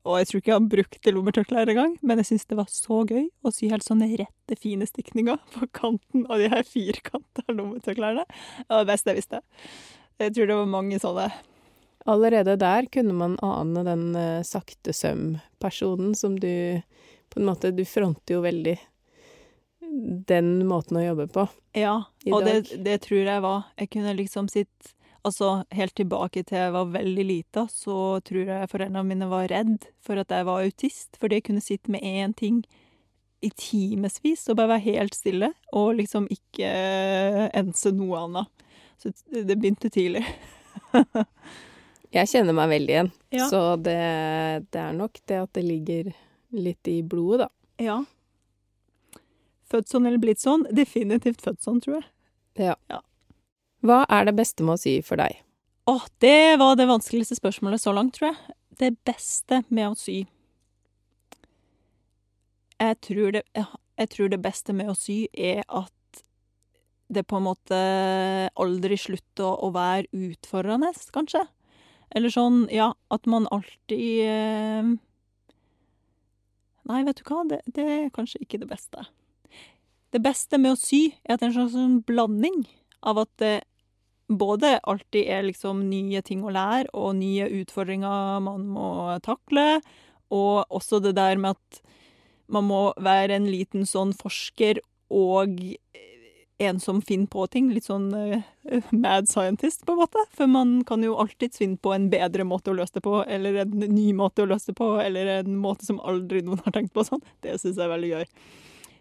Og 0.09 0.17
jeg 0.21 0.29
tror 0.29 0.41
ikke 0.41 0.57
han 0.57 0.69
brukte 0.73 1.13
lommetørklær 1.13 1.71
engang, 1.73 1.95
men 2.01 2.21
jeg 2.21 2.31
syntes 2.31 2.49
det 2.49 2.59
var 2.61 2.69
så 2.73 3.03
gøy 3.09 3.27
å 3.45 3.53
sy 3.53 3.69
helt 3.73 3.85
sånne 3.85 4.09
rette, 4.21 4.57
fine 4.61 4.87
stikninger 4.89 5.41
på 5.55 5.69
kanten 5.77 6.25
av 6.29 6.41
de 6.41 6.49
her 6.53 6.65
firkanta 6.65 7.45
lommetørklærne. 7.49 8.25
Det 8.29 8.73
var 8.73 8.85
det 8.85 8.93
beste 8.93 9.13
jeg 9.13 9.21
visste. 9.21 9.43
Jeg 10.19 10.35
tror 10.35 10.51
det 10.51 10.59
var 10.61 10.71
mange 10.77 11.01
sånne. 11.03 11.29
Allerede 12.09 12.57
der 12.61 12.89
kunne 12.93 13.17
man 13.17 13.39
ane 13.45 13.85
den 13.85 14.05
uh, 14.17 14.43
sakte 14.47 14.95
søm-personen 14.97 16.15
som 16.17 16.39
du 16.41 16.81
På 17.29 17.41
en 17.41 17.49
måte, 17.51 17.71
du 17.71 17.85
fronter 17.85 18.39
jo 18.39 18.45
veldig 18.45 18.79
den 20.29 20.67
måten 20.69 20.99
å 21.01 21.03
jobbe 21.03 21.27
på. 21.33 21.47
Ja, 21.77 21.95
og 22.33 22.45
det, 22.45 22.77
det 22.85 22.99
tror 23.07 23.25
jeg 23.25 23.43
var 23.45 23.69
Jeg 23.79 23.91
kunne 23.95 24.15
liksom 24.17 24.49
sitt 24.53 24.95
Altså, 25.27 25.65
helt 25.75 25.97
tilbake 25.99 26.45
til 26.47 26.57
jeg 26.57 26.73
var 26.73 26.93
veldig 26.95 27.25
lita, 27.27 27.65
så 27.69 28.21
tror 28.25 28.49
jeg 28.49 28.69
foreldrene 28.71 29.03
mine 29.05 29.27
var 29.29 29.49
redd 29.51 29.89
for 30.01 30.17
at 30.23 30.31
jeg 30.33 30.47
var 30.47 30.63
autist, 30.63 31.19
fordi 31.21 31.41
jeg 31.41 31.45
kunne 31.49 31.65
sitte 31.65 31.93
med 31.93 32.07
én 32.07 32.33
ting 32.39 32.63
i 33.45 33.51
timevis 33.51 34.47
og 34.49 34.57
bare 34.59 34.77
være 34.77 34.85
helt 34.87 35.19
stille, 35.19 35.51
og 35.75 35.99
liksom 35.99 36.31
ikke 36.33 36.71
eh, 36.71 37.49
ense 37.61 37.93
noe 37.99 38.23
annet. 38.25 38.65
Så 39.03 39.13
det 39.35 39.45
det 39.51 39.59
begynte 39.59 39.91
tidlig. 39.93 40.25
Jeg 42.15 42.29
kjenner 42.31 42.57
meg 42.57 42.71
veldig 42.73 42.93
igjen, 42.95 43.11
Ja. 43.37 43.49
så 43.51 43.61
det, 43.77 43.97
det 44.73 44.81
er 44.81 44.95
nok 44.97 45.19
det 45.29 45.43
at 45.43 45.53
det 45.59 45.65
ligger 45.67 46.13
litt 46.57 46.89
i 46.89 47.03
blodet, 47.05 47.47
da. 47.47 47.85
Ja. 47.85 47.99
Født 49.69 49.91
sånn 49.93 50.07
eller 50.09 50.19
blitt 50.23 50.41
sånn? 50.41 50.65
Definitivt 50.73 51.43
født 51.45 51.61
sånn, 51.63 51.83
tror 51.85 51.99
jeg. 52.01 52.07
Ja. 52.71 53.03
Hva 53.85 54.01
er 54.09 54.25
det 54.25 54.35
beste 54.39 54.65
med 54.65 54.79
å 54.79 54.81
sy 54.81 54.97
for 55.05 55.21
deg? 55.21 55.37
Åh, 55.89 56.07
det 56.25 56.57
var 56.61 56.75
det 56.81 56.89
vanskeligste 56.89 57.37
spørsmålet 57.39 57.81
så 57.85 57.93
langt, 57.95 58.17
tror 58.17 58.33
jeg. 58.33 58.57
Det 58.81 58.91
beste 59.07 59.61
med 59.69 59.93
å 59.93 59.99
sy. 59.99 60.23
Jeg 62.79 62.99
tror 63.05 63.33
det, 63.37 63.43
jeg 63.55 64.11
tror 64.15 64.33
det 64.33 64.41
beste 64.43 64.75
med 64.77 64.91
å 64.93 64.97
sy 64.97 65.27
er 65.35 65.65
at 65.69 66.23
det 67.09 67.25
på 67.29 67.39
en 67.39 67.47
måte 67.49 67.79
aldri 68.61 68.99
slutter 69.01 69.47
å, 69.49 69.55
å 69.69 69.71
være 69.75 70.09
utfordrende, 70.13 70.91
kanskje. 71.15 71.45
Eller 72.17 72.33
sånn, 72.33 72.65
ja, 72.73 72.93
at 73.13 73.29
man 73.29 73.49
alltid 73.55 74.25
eh... 74.25 74.91
Nei, 76.89 77.03
vet 77.05 77.21
du 77.21 77.27
hva, 77.29 77.43
det, 77.45 77.61
det 77.77 77.85
er 77.85 78.13
kanskje 78.15 78.41
ikke 78.45 78.63
det 78.63 78.71
beste. 78.71 79.03
Det 80.15 80.23
beste 80.25 80.57
med 80.61 80.73
å 80.73 80.81
sy 80.81 81.11
er 81.27 81.35
at 81.35 81.43
det 81.43 81.49
er 81.49 81.51
en 81.51 81.57
slags 81.59 81.75
sånn 81.77 81.99
blanding 82.09 82.63
av 83.05 83.21
at 83.27 83.33
det 83.43 83.57
både 84.29 84.79
alltid 84.89 85.29
er 85.29 85.45
liksom 85.47 85.87
nye 85.89 86.23
ting 86.25 86.45
å 86.45 86.53
lære, 86.53 86.89
og 86.97 87.17
nye 87.21 87.49
utfordringer 87.61 88.41
man 88.45 88.67
må 88.73 88.89
takle, 89.25 89.81
og 90.33 90.69
også 90.69 91.01
det 91.05 91.15
der 91.17 91.41
med 91.41 91.57
at 91.57 91.81
man 92.53 92.69
må 92.69 92.83
være 93.01 93.37
en 93.37 93.49
liten 93.49 93.85
sånn 93.89 94.15
forsker 94.17 94.81
og 95.13 95.61
en 96.59 96.81
som 96.81 97.03
finner 97.03 97.27
på 97.31 97.47
ting. 97.47 97.71
Litt 97.73 97.87
sånn 97.87 98.09
uh, 98.15 98.41
mad 98.91 99.29
scientist, 99.31 99.85
på 99.87 99.95
en 99.95 100.01
måte. 100.03 100.25
For 100.35 100.51
man 100.51 100.79
kan 100.89 101.05
jo 101.07 101.17
alltids 101.21 101.61
finne 101.61 101.79
på 101.81 101.93
en 101.95 102.09
bedre 102.13 102.47
måte 102.47 102.73
å 102.73 102.79
løse 102.79 102.99
det 102.99 103.05
på, 103.07 103.21
eller 103.25 103.63
en 103.63 103.77
ny 103.95 104.11
måte 104.17 104.45
å 104.45 104.49
løse 104.51 104.73
det 104.73 104.79
på, 104.79 104.91
eller 105.03 105.39
en 105.39 105.59
måte 105.63 105.87
som 105.87 106.01
aldri 106.01 106.43
noen 106.47 106.63
har 106.67 106.75
tenkt 106.75 106.95
på 106.97 107.07
sånn. 107.07 107.23
Det 107.45 107.55
syns 107.61 107.79
jeg 107.79 107.87
er 107.87 107.95
veldig 107.95 108.11
gøy. 108.17 108.27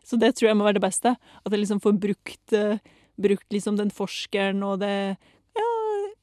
Så 0.08 0.20
det 0.22 0.36
tror 0.38 0.52
jeg 0.52 0.60
må 0.60 0.68
være 0.68 0.78
det 0.80 0.86
beste. 0.86 1.16
At 1.18 1.50
jeg 1.52 1.64
liksom 1.64 1.82
får 1.84 1.98
brukt, 2.06 2.46
uh, 2.54 2.78
brukt 3.18 3.58
liksom 3.58 3.82
den 3.82 3.94
forskeren 3.94 4.62
og 4.68 4.80
det 4.86 5.18
Ja, 5.58 5.68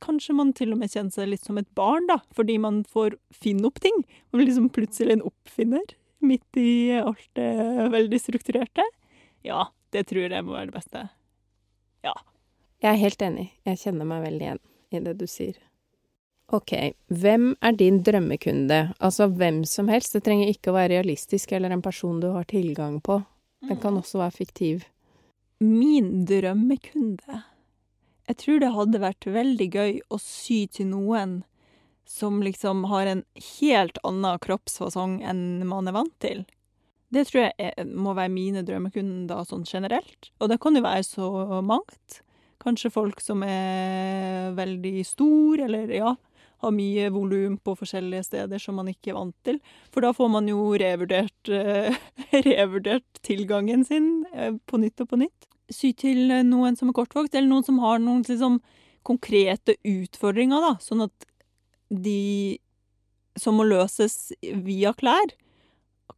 kanskje 0.04 0.36
man 0.38 0.54
til 0.54 0.70
og 0.70 0.78
med 0.78 0.92
kjenner 0.94 1.10
seg 1.10 1.32
litt 1.32 1.46
som 1.46 1.58
et 1.58 1.70
barn, 1.74 2.06
da. 2.06 2.20
Fordi 2.38 2.60
man 2.62 2.84
får 2.86 3.18
finne 3.34 3.66
opp 3.66 3.82
ting. 3.82 4.04
Man 4.30 4.46
liksom 4.46 4.70
plutselig 4.70 5.18
en 5.18 5.26
oppfinner 5.26 5.98
midt 6.24 6.56
i 6.56 6.94
alt 6.96 7.26
det 7.36 7.90
veldig 7.92 8.20
strukturerte. 8.22 8.86
Ja, 9.44 9.66
det 9.92 10.06
tror 10.08 10.30
jeg 10.30 10.46
må 10.46 10.54
være 10.56 10.70
det 10.70 10.78
beste. 10.78 11.04
Jeg 12.04 12.90
er 12.90 13.00
helt 13.00 13.22
enig. 13.24 13.46
Jeg 13.64 13.80
kjenner 13.80 14.08
meg 14.08 14.24
veldig 14.26 14.44
igjen 14.48 14.60
i 14.94 15.00
det 15.04 15.14
du 15.20 15.24
sier. 15.30 15.56
Ok, 16.52 16.74
hvem 17.08 17.54
er 17.64 17.76
din 17.78 18.02
drømmekunde? 18.04 18.80
Altså 19.00 19.30
hvem 19.32 19.62
som 19.64 19.88
helst. 19.88 20.12
Det 20.12 20.26
trenger 20.26 20.50
ikke 20.52 20.72
å 20.72 20.76
være 20.76 20.92
realistisk 20.98 21.54
eller 21.56 21.72
en 21.72 21.82
person 21.84 22.20
du 22.20 22.28
har 22.34 22.44
tilgang 22.50 23.00
på. 23.00 23.22
Den 23.64 23.80
kan 23.80 23.96
også 23.96 24.20
være 24.20 24.36
fiktiv. 24.42 24.84
Min 25.64 26.26
drømmekunde 26.28 27.42
Jeg 28.28 28.36
tror 28.40 28.60
det 28.60 28.72
hadde 28.74 29.00
vært 29.00 29.26
veldig 29.28 29.68
gøy 29.72 29.98
å 30.12 30.18
sy 30.20 30.64
til 30.72 30.88
noen 30.92 31.42
som 32.08 32.42
liksom 32.44 32.84
har 32.90 33.08
en 33.08 33.22
helt 33.60 33.98
annen 34.04 34.40
kroppsfasong 34.44 35.22
enn 35.24 35.64
man 35.68 35.88
er 35.88 35.96
vant 35.96 36.14
til. 36.20 36.44
Det 37.14 37.26
tror 37.28 37.44
jeg 37.44 37.54
er, 37.62 37.86
må 37.86 38.14
være 38.16 38.32
mine 38.32 38.64
drømmekunder 38.66 39.46
sånn 39.48 39.64
generelt. 39.68 40.30
Og 40.42 40.50
det 40.50 40.60
kan 40.62 40.76
jo 40.76 40.84
være 40.84 41.06
så 41.06 41.30
mangt. 41.62 42.20
Kanskje 42.62 42.92
folk 42.92 43.20
som 43.20 43.42
er 43.46 44.54
veldig 44.56 45.02
stor, 45.06 45.62
eller 45.66 45.90
ja, 45.92 46.14
har 46.64 46.74
mye 46.74 47.10
volum 47.12 47.56
på 47.60 47.74
forskjellige 47.78 48.28
steder 48.30 48.62
som 48.62 48.78
man 48.80 48.88
ikke 48.90 49.12
er 49.12 49.18
vant 49.18 49.36
til. 49.46 49.60
For 49.92 50.04
da 50.04 50.14
får 50.16 50.30
man 50.32 50.48
jo 50.48 50.70
revurdert, 50.80 51.50
uh, 51.50 51.92
revurdert 52.48 53.22
tilgangen 53.26 53.84
sin 53.86 54.24
uh, 54.34 54.54
på 54.66 54.80
nytt 54.80 55.04
og 55.04 55.12
på 55.12 55.20
nytt. 55.24 55.48
Sy 55.72 55.94
til 55.96 56.28
eh, 56.28 56.42
noen 56.44 56.76
som 56.76 56.90
er 56.90 56.96
kortvokst, 56.96 57.32
eller 57.32 57.48
noen 57.48 57.64
som 57.64 57.78
har 57.80 58.02
noen 58.02 58.20
liksom, 58.26 58.58
konkrete 59.04 59.78
utfordringer, 59.80 60.60
da. 60.60 60.74
Sånn 60.84 61.06
at 61.06 61.24
de 61.88 62.58
som 63.40 63.56
må 63.56 63.64
løses 63.64 64.34
via 64.42 64.92
klær, 64.96 65.32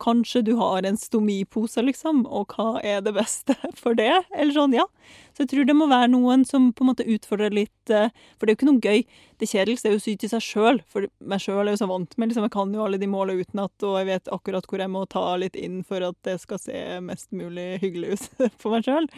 Kanskje 0.02 0.43
du 0.45 0.52
har 0.59 0.85
en 0.85 0.97
stomipose, 0.99 1.81
liksom, 1.83 2.25
og 2.26 2.52
hva 2.52 2.81
er 2.85 3.00
det 3.07 3.14
beste 3.16 3.55
for 3.83 3.97
det? 3.97 4.11
Eller 4.35 4.52
sånn, 4.52 4.75
ja. 4.76 4.85
Så 5.33 5.45
jeg 5.45 5.52
tror 5.52 5.69
det 5.69 5.76
må 5.78 5.87
være 5.88 6.11
noen 6.12 6.45
som 6.49 6.69
på 6.75 6.85
en 6.85 6.90
måte 6.90 7.07
utfordrer 7.07 7.55
litt 7.55 7.93
eh, 7.95 8.11
For 8.37 8.45
det 8.45 8.52
er 8.52 8.57
jo 8.57 8.59
ikke 8.59 8.69
noe 8.69 8.83
gøy. 8.83 9.07
Det 9.40 9.49
kjedeligste 9.49 9.88
er 9.88 9.95
jo 9.95 10.02
å 10.02 10.05
sy 10.05 10.16
til 10.21 10.33
seg 10.33 10.45
sjøl, 10.45 10.83
for 10.90 11.09
meg 11.25 11.43
sjøl 11.45 11.62
er 11.64 11.76
jo 11.76 11.81
så 11.81 11.88
vant 11.90 12.19
med 12.19 12.33
liksom, 12.33 12.49
Jeg 12.49 12.57
kan 12.57 12.75
jo 12.75 12.85
alle 12.85 13.00
de 13.00 13.09
måla 13.11 13.38
utenat, 13.38 13.75
og 13.87 13.99
jeg 14.00 14.11
vet 14.11 14.31
akkurat 14.37 14.69
hvor 14.69 14.85
jeg 14.85 14.93
må 14.93 15.07
ta 15.12 15.25
litt 15.40 15.57
inn 15.61 15.83
for 15.87 16.05
at 16.05 16.19
det 16.28 16.38
skal 16.43 16.61
se 16.61 16.78
mest 17.07 17.33
mulig 17.37 17.76
hyggelig 17.85 18.16
ut 18.16 18.47
på 18.62 18.75
meg 18.75 18.88
sjøl. 18.88 19.09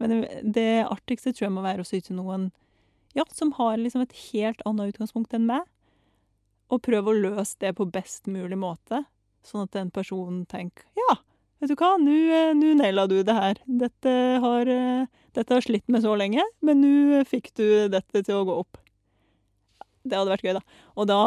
Men 0.00 0.24
det 0.44 0.70
artigste 0.86 1.34
tror 1.34 1.48
jeg 1.48 1.56
må 1.56 1.64
være 1.64 1.84
å 1.84 1.88
sy 1.88 2.00
til 2.04 2.20
noen 2.20 2.50
ja, 3.16 3.24
som 3.34 3.52
har 3.56 3.76
liksom 3.80 4.04
et 4.04 4.14
helt 4.30 4.60
annet 4.68 4.94
utgangspunkt 4.94 5.34
enn 5.34 5.48
meg, 5.48 5.66
og 6.70 6.84
prøve 6.86 7.10
å 7.10 7.18
løse 7.18 7.58
det 7.62 7.74
på 7.78 7.88
best 7.90 8.30
mulig 8.30 8.58
måte. 8.60 9.02
Sånn 9.46 9.64
at 9.64 9.72
den 9.72 9.90
personen 9.94 10.44
tenker 10.50 10.84
ja, 10.98 11.16
vet 11.60 11.70
du 11.72 11.76
hva, 11.80 11.94
nå 12.00 12.74
naila 12.76 13.06
du 13.08 13.22
det 13.24 13.34
her. 13.36 13.58
Dette 13.66 14.12
har, 14.44 14.70
dette 15.36 15.54
har 15.56 15.64
slitt 15.64 15.88
med 15.88 16.04
så 16.04 16.12
lenge, 16.18 16.44
men 16.64 16.80
nå 16.84 17.24
fikk 17.28 17.52
du 17.56 17.66
dette 17.92 18.22
til 18.26 18.36
å 18.40 18.44
gå 18.48 18.58
opp. 18.62 18.78
Det 20.00 20.16
hadde 20.16 20.32
vært 20.32 20.44
gøy, 20.46 20.54
da. 20.56 20.62
Og 20.96 21.08
da 21.10 21.18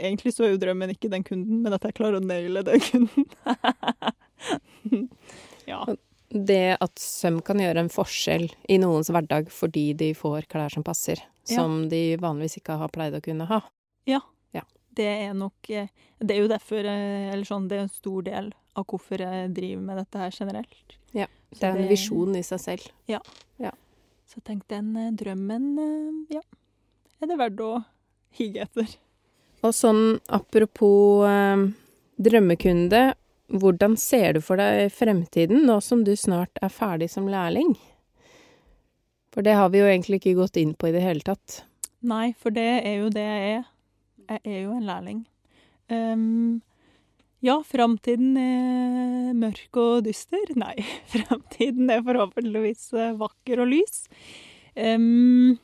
Egentlig 0.00 0.32
så 0.32 0.46
er 0.46 0.54
jo 0.54 0.60
drømmen 0.62 0.92
ikke 0.94 1.10
den 1.12 1.24
kunden, 1.26 1.58
men 1.64 1.74
at 1.76 1.84
jeg 1.84 1.96
klarer 1.98 2.16
å 2.16 2.24
naile 2.24 2.62
den 2.64 2.80
kunden. 2.80 3.26
ja. 5.66 5.82
Det 6.28 6.76
at 6.82 6.98
søm 7.00 7.38
kan 7.44 7.60
gjøre 7.62 7.84
en 7.84 7.92
forskjell 7.92 8.48
i 8.72 8.78
noens 8.82 9.10
hverdag 9.12 9.50
fordi 9.54 9.90
de 9.98 10.10
får 10.16 10.48
klær 10.50 10.72
som 10.72 10.84
passer, 10.86 11.20
Ja. 11.46 11.60
som 11.60 11.84
de 11.88 12.16
vanligvis 12.18 12.58
ikke 12.58 12.78
har 12.80 12.88
pleid 12.90 13.14
å 13.14 13.22
kunne 13.22 13.46
ha. 13.46 13.60
Ja. 14.10 14.20
Ja. 14.96 15.02
Det 15.02 15.06
er 15.28 15.34
nok 15.36 15.70
eh, 15.70 15.88
Det 16.18 16.32
er 16.32 16.40
jo 16.40 16.48
derfor 16.48 16.86
eh, 16.88 17.32
Eller 17.32 17.44
sånn, 17.44 17.66
det 17.68 17.76
er 17.76 17.82
en 17.84 17.92
stor 17.92 18.22
del 18.24 18.52
av 18.76 18.86
hvorfor 18.88 19.20
jeg 19.20 19.50
driver 19.56 19.82
med 19.84 19.98
dette 20.00 20.20
her 20.20 20.32
generelt. 20.32 20.96
Ja, 21.16 21.26
Det 21.52 21.64
er 21.64 21.78
en 21.80 21.88
visjon 21.88 22.36
i 22.36 22.42
seg 22.44 22.60
selv. 22.60 22.88
Ja. 23.08 23.20
Så 24.26 24.42
tenk, 24.44 24.66
den 24.68 24.90
eh, 25.00 25.12
drømmen, 25.16 25.68
ja, 26.28 26.42
er 27.22 27.30
det 27.30 27.38
verdt 27.40 27.60
å 27.64 27.70
hige 28.36 28.66
etter. 28.66 28.90
Og 29.64 29.72
sånn 29.72 30.18
apropos 30.28 31.24
eh, 31.28 31.62
drømmekunde, 32.20 33.02
hvordan 33.48 33.96
ser 33.96 34.36
du 34.36 34.42
for 34.44 34.60
deg 34.60 34.90
fremtiden 34.92 35.64
nå 35.68 35.78
som 35.80 36.02
du 36.04 36.12
snart 36.18 36.58
er 36.60 36.72
ferdig 36.74 37.08
som 37.12 37.30
lærling? 37.30 37.76
For 39.32 39.46
det 39.46 39.54
har 39.56 39.70
vi 39.72 39.80
jo 39.80 39.88
egentlig 39.88 40.20
ikke 40.20 40.36
gått 40.42 40.56
inn 40.60 40.74
på 40.76 40.90
i 40.90 40.94
det 40.94 41.04
hele 41.04 41.24
tatt. 41.24 41.62
Nei, 42.06 42.34
for 42.36 42.52
det 42.52 42.68
er 42.82 43.02
jo 43.02 43.10
det 43.12 43.24
jeg 43.24 43.56
er. 43.58 43.64
Jeg 44.26 44.40
er 44.44 44.60
jo 44.64 44.72
en 44.74 44.86
lærling. 44.88 45.26
Ja, 47.46 47.60
framtiden 47.62 48.36
er 48.40 49.34
mørk 49.36 49.76
og 49.78 50.04
dyster. 50.06 50.50
Nei, 50.58 50.74
framtiden 51.12 51.90
er 51.92 52.00
forhåpentligvis 52.06 52.88
eh, 52.96 53.12
vakker 53.20 53.60
og 53.62 53.68
lys. 53.70 54.06
Jeg, 54.76 55.58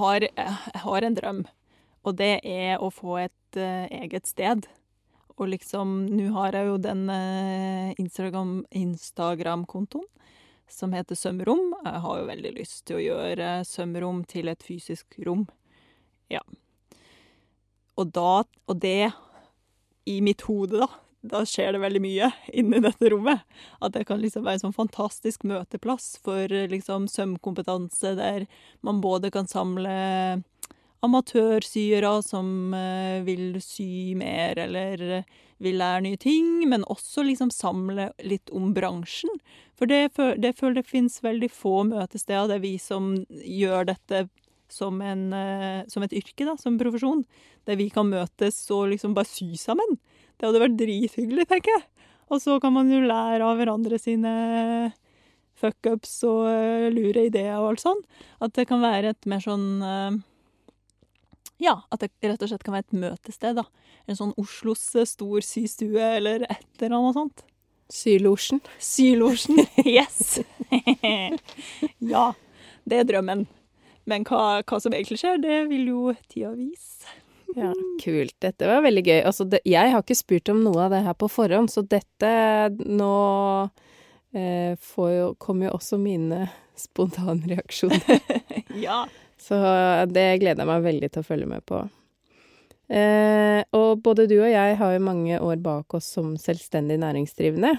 har, 0.00 0.24
jeg 0.24 0.80
har 0.86 1.06
en 1.06 1.18
drøm, 1.18 1.42
og 2.02 2.16
det 2.18 2.40
er 2.42 2.82
å 2.82 2.88
få 2.92 3.18
et 3.26 3.60
eh, 3.60 3.86
eget 4.02 4.26
sted. 4.26 4.66
Og 5.36 5.52
liksom, 5.52 6.06
nå 6.10 6.30
har 6.38 6.56
jeg 6.58 6.72
jo 6.72 6.80
den 6.80 7.06
eh, 7.12 7.94
Instagram- 8.00 8.64
Instagram-kontoen 8.74 10.08
som 10.70 10.96
heter 10.96 11.14
Sømrom. 11.18 11.74
Jeg 11.84 12.02
har 12.06 12.18
jo 12.18 12.28
veldig 12.32 12.52
lyst 12.56 12.86
til 12.88 12.98
å 12.98 13.04
gjøre 13.04 13.48
sømrom 13.68 14.24
til 14.26 14.48
et 14.50 14.64
fysisk 14.64 15.20
rom. 15.26 15.44
Ja. 16.32 16.40
Og 17.96 18.10
da 18.14 18.44
Og 18.66 18.76
det 18.80 19.12
i 20.06 20.20
mitt 20.20 20.42
hode, 20.44 20.82
da. 20.82 20.88
Da 21.24 21.40
skjer 21.48 21.72
det 21.72 21.80
veldig 21.80 22.00
mye 22.04 22.26
inni 22.52 22.80
dette 22.84 23.08
rommet. 23.08 23.40
At 23.80 23.94
det 23.96 24.04
kan 24.08 24.20
liksom 24.20 24.44
være 24.44 24.58
en 24.58 24.66
sånn 24.66 24.76
fantastisk 24.76 25.46
møteplass 25.48 26.18
for 26.24 26.52
eh, 26.52 26.68
liksom 26.68 27.06
sømkompetanse, 27.08 28.12
der 28.18 28.44
man 28.84 29.00
både 29.00 29.30
kan 29.32 29.48
samle 29.48 29.94
amatørsyere 31.04 32.12
som 32.24 32.74
eh, 32.76 33.24
vil 33.24 33.56
sy 33.64 34.12
mer 34.20 34.60
eller 34.66 35.08
eh, 35.20 35.32
vil 35.64 35.78
lære 35.80 36.04
nye 36.04 36.20
ting, 36.20 36.48
men 36.68 36.84
også 36.92 37.24
liksom 37.24 37.52
samle 37.54 38.10
litt 38.24 38.52
om 38.52 38.72
bransjen. 38.76 39.32
For 39.78 39.88
det, 39.88 40.12
det 40.42 40.54
føler 40.58 40.82
det 40.82 40.90
finnes 40.90 41.22
veldig 41.24 41.50
få 41.52 41.86
møtesteder 41.88 42.50
der 42.52 42.64
vi 42.64 42.76
som 42.82 43.14
gjør 43.30 43.88
dette 43.94 44.26
som, 44.72 45.00
en, 45.04 45.26
eh, 45.32 45.84
som 45.90 46.04
et 46.06 46.14
yrke, 46.16 46.46
da, 46.46 46.56
som 46.60 46.78
profesjon, 46.80 47.24
der 47.68 47.78
vi 47.80 47.88
kan 47.92 48.08
møtes 48.10 48.58
og 48.74 48.90
liksom 48.92 49.14
bare 49.16 49.30
sy 49.30 49.54
sammen. 49.60 49.98
Det 50.38 50.48
hadde 50.48 50.62
vært 50.62 50.78
drithyggelig, 50.80 51.48
tenker 51.50 51.76
jeg. 51.76 51.86
Og 52.32 52.40
så 52.42 52.56
kan 52.62 52.72
man 52.74 52.90
jo 52.90 53.02
lære 53.04 53.44
av 53.44 53.58
hverandre 53.60 53.98
sine 54.00 54.32
fuckups 55.60 56.16
og 56.28 56.44
eh, 56.50 56.90
lure 56.92 57.26
ideer 57.28 57.56
og 57.58 57.72
alt 57.72 57.84
sånn. 57.84 58.04
At 58.44 58.54
det 58.58 58.66
kan 58.70 58.82
være 58.84 59.14
et 59.14 59.28
mer 59.30 59.42
sånn 59.44 59.68
eh, 59.84 60.20
Ja, 61.62 61.78
at 61.94 62.02
det 62.02 62.10
rett 62.24 62.42
og 62.42 62.50
slett 62.50 62.64
kan 62.66 62.76
være 62.76 62.88
et 62.88 63.00
møtested, 63.04 63.60
da. 63.60 63.66
En 64.10 64.18
sånn 64.18 64.34
Oslos 64.40 64.82
eh, 64.98 65.08
stor 65.08 65.44
systue 65.44 66.14
eller 66.18 66.46
et 66.48 66.82
eller 66.82 66.98
annet 66.98 67.20
sånt. 67.20 67.44
Sylosjen. 67.92 68.62
Sylosjen. 68.80 69.60
Yes! 69.84 70.40
ja, 72.14 72.30
det 72.88 73.02
er 73.02 73.12
drømmen. 73.12 73.44
Men 74.10 74.24
hva, 74.28 74.60
hva 74.66 74.80
som 74.82 74.94
egentlig 74.94 75.20
skjer, 75.22 75.38
det 75.40 75.60
vil 75.70 75.88
jo 75.88 76.14
tida 76.28 76.52
vise. 76.56 77.08
Ja, 77.54 77.70
kult. 78.02 78.34
Dette 78.42 78.68
var 78.68 78.82
veldig 78.84 79.04
gøy. 79.06 79.20
Altså, 79.22 79.46
det, 79.46 79.60
jeg 79.68 79.92
har 79.92 80.02
ikke 80.02 80.18
spurt 80.18 80.50
om 80.50 80.64
noe 80.64 80.86
av 80.86 80.94
det 80.94 81.04
her 81.06 81.16
på 81.18 81.30
forhånd, 81.30 81.70
så 81.70 81.84
dette 81.86 82.30
Nå 82.82 83.14
eh, 84.34 84.74
får 84.80 85.10
jo, 85.12 85.28
kommer 85.38 85.68
jo 85.68 85.76
også 85.78 86.00
mine 86.02 86.48
spontanreaksjoner. 86.78 88.24
Ja. 88.74 89.04
Så 89.38 89.54
det 90.10 90.24
gleder 90.42 90.64
jeg 90.64 90.66
meg 90.66 90.82
veldig 90.82 91.08
til 91.12 91.22
å 91.22 91.26
følge 91.26 91.46
med 91.46 91.62
på. 91.68 91.84
Eh, 92.90 93.60
og 93.76 94.00
både 94.02 94.26
du 94.26 94.34
og 94.40 94.50
jeg 94.50 94.76
har 94.80 94.94
jo 94.96 95.04
mange 95.04 95.38
år 95.38 95.60
bak 95.62 95.94
oss 95.94 96.08
som 96.16 96.32
selvstendig 96.40 96.96
næringsdrivende. 96.98 97.76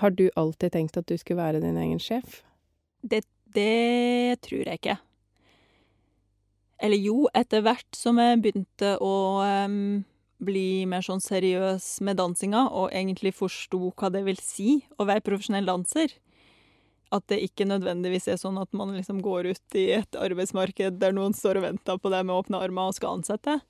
Har 0.00 0.14
du 0.16 0.28
alltid 0.40 0.72
tenkt 0.72 0.96
at 0.96 1.10
du 1.10 1.18
skulle 1.20 1.42
være 1.42 1.60
din 1.60 1.76
egen 1.76 2.00
sjef? 2.00 2.40
Det, 3.02 3.22
det 3.52 4.40
tror 4.46 4.64
jeg 4.64 4.80
ikke. 4.80 4.96
Eller 6.82 6.98
jo, 6.98 7.28
etter 7.34 7.62
hvert 7.62 7.94
som 7.94 8.18
jeg 8.18 8.40
begynte 8.42 8.96
å 8.98 9.14
bli 10.42 10.82
mer 10.90 11.04
sånn 11.06 11.22
seriøs 11.22 12.00
med 12.02 12.18
dansinga, 12.18 12.66
og 12.74 12.90
egentlig 12.90 13.34
forsto 13.38 13.92
hva 13.94 14.10
det 14.10 14.24
vil 14.26 14.40
si 14.42 14.80
å 14.98 15.06
være 15.06 15.24
profesjonell 15.24 15.68
danser. 15.68 16.16
At 17.12 17.28
det 17.30 17.42
ikke 17.44 17.68
nødvendigvis 17.68 18.26
er 18.32 18.40
sånn 18.40 18.58
at 18.58 18.72
man 18.74 18.94
liksom 18.96 19.20
går 19.22 19.52
ut 19.52 19.76
i 19.78 19.90
et 19.98 20.18
arbeidsmarked 20.18 20.98
der 20.98 21.14
noen 21.14 21.36
står 21.36 21.60
og 21.60 21.68
venter 21.68 22.00
på 22.00 22.10
deg 22.12 22.26
med 22.26 22.38
åpne 22.40 22.62
armer 22.64 22.90
og 22.90 22.96
skal 22.96 23.18
ansette. 23.18 23.60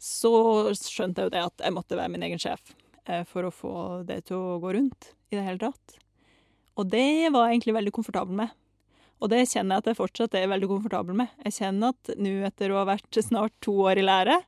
Så 0.00 0.32
skjønte 0.74 1.22
jeg 1.22 1.28
jo 1.28 1.34
det 1.36 1.44
at 1.44 1.66
jeg 1.68 1.76
måtte 1.76 1.98
være 1.98 2.12
min 2.12 2.24
egen 2.26 2.40
sjef 2.40 2.74
eh, 3.06 3.22
for 3.28 3.46
å 3.46 3.54
få 3.54 3.76
det 4.08 4.24
til 4.28 4.40
å 4.40 4.58
gå 4.64 4.74
rundt 4.76 5.12
i 5.30 5.38
det 5.38 5.44
hele 5.44 5.60
tatt. 5.60 5.98
Og 6.76 6.88
det 6.92 7.30
var 7.32 7.46
jeg 7.46 7.56
egentlig 7.56 7.76
veldig 7.78 7.94
komfortabel 8.00 8.42
med. 8.42 8.56
Og 9.22 9.30
det 9.32 9.46
kjenner 9.48 9.76
jeg 9.76 9.84
at 9.84 9.90
jeg 9.90 9.98
fortsatt 10.00 10.34
er 10.36 10.50
veldig 10.50 10.68
komfortabel 10.70 11.16
med. 11.16 11.30
Jeg 11.46 11.56
kjenner 11.60 11.94
at 11.94 12.10
nå 12.20 12.34
etter 12.48 12.72
å 12.72 12.80
ha 12.82 12.88
vært 12.90 13.20
snart 13.24 13.54
to 13.64 13.72
år 13.88 14.02
i 14.02 14.04
lære, 14.04 14.40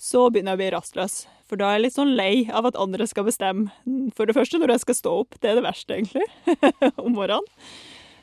så 0.00 0.26
begynner 0.28 0.54
jeg 0.54 0.58
å 0.58 0.62
bli 0.62 0.72
rastløs. 0.76 1.14
For 1.48 1.60
da 1.60 1.70
er 1.70 1.78
jeg 1.78 1.86
litt 1.86 1.96
sånn 1.96 2.12
lei 2.16 2.34
av 2.52 2.68
at 2.68 2.78
andre 2.80 3.06
skal 3.08 3.26
bestemme. 3.26 3.72
For 4.16 4.28
det 4.28 4.36
første 4.36 4.60
når 4.60 4.74
jeg 4.76 4.84
skal 4.84 4.98
stå 5.00 5.14
opp, 5.24 5.40
det 5.40 5.50
er 5.50 5.58
det 5.58 5.64
verste 5.66 5.96
egentlig, 5.96 6.28
om 7.04 7.16
morgenen. 7.16 7.48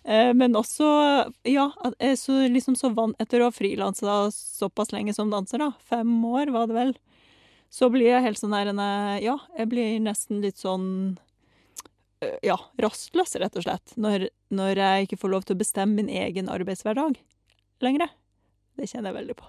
Eh, 0.07 0.31
Men 0.37 0.55
også, 0.55 0.87
ja, 1.49 1.67
så, 2.15 2.39
liksom 2.47 2.77
så 2.79 2.93
vant 2.95 3.17
etter 3.21 3.43
å 3.43 3.49
ha 3.49 3.53
frilansa 3.55 4.29
såpass 4.33 4.93
lenge 4.95 5.13
som 5.17 5.33
danser, 5.33 5.59
da, 5.65 5.73
fem 5.89 6.13
år 6.25 6.53
var 6.55 6.69
det 6.69 6.77
vel, 6.77 6.95
så 7.73 7.89
blir 7.91 8.13
jeg 8.13 8.23
helt 8.23 8.39
sånn 8.39 8.55
der, 8.55 8.71
eh, 8.71 9.17
ja, 9.25 9.35
jeg 9.59 9.73
blir 9.73 9.97
nesten 9.99 10.39
litt 10.45 10.61
sånn 10.61 11.17
ja, 12.41 12.57
rastløs, 12.81 13.35
rett 13.37 13.57
og 13.59 13.65
slett, 13.65 13.93
når, 13.99 14.29
når 14.49 14.81
jeg 14.81 15.07
ikke 15.07 15.19
får 15.21 15.33
lov 15.33 15.45
til 15.45 15.57
å 15.57 15.61
bestemme 15.61 15.99
min 15.99 16.09
egen 16.09 16.49
arbeidshverdag 16.49 17.19
lenger. 17.85 18.09
Det 18.77 18.89
kjenner 18.89 19.11
jeg 19.11 19.19
veldig 19.21 19.37
på. 19.37 19.47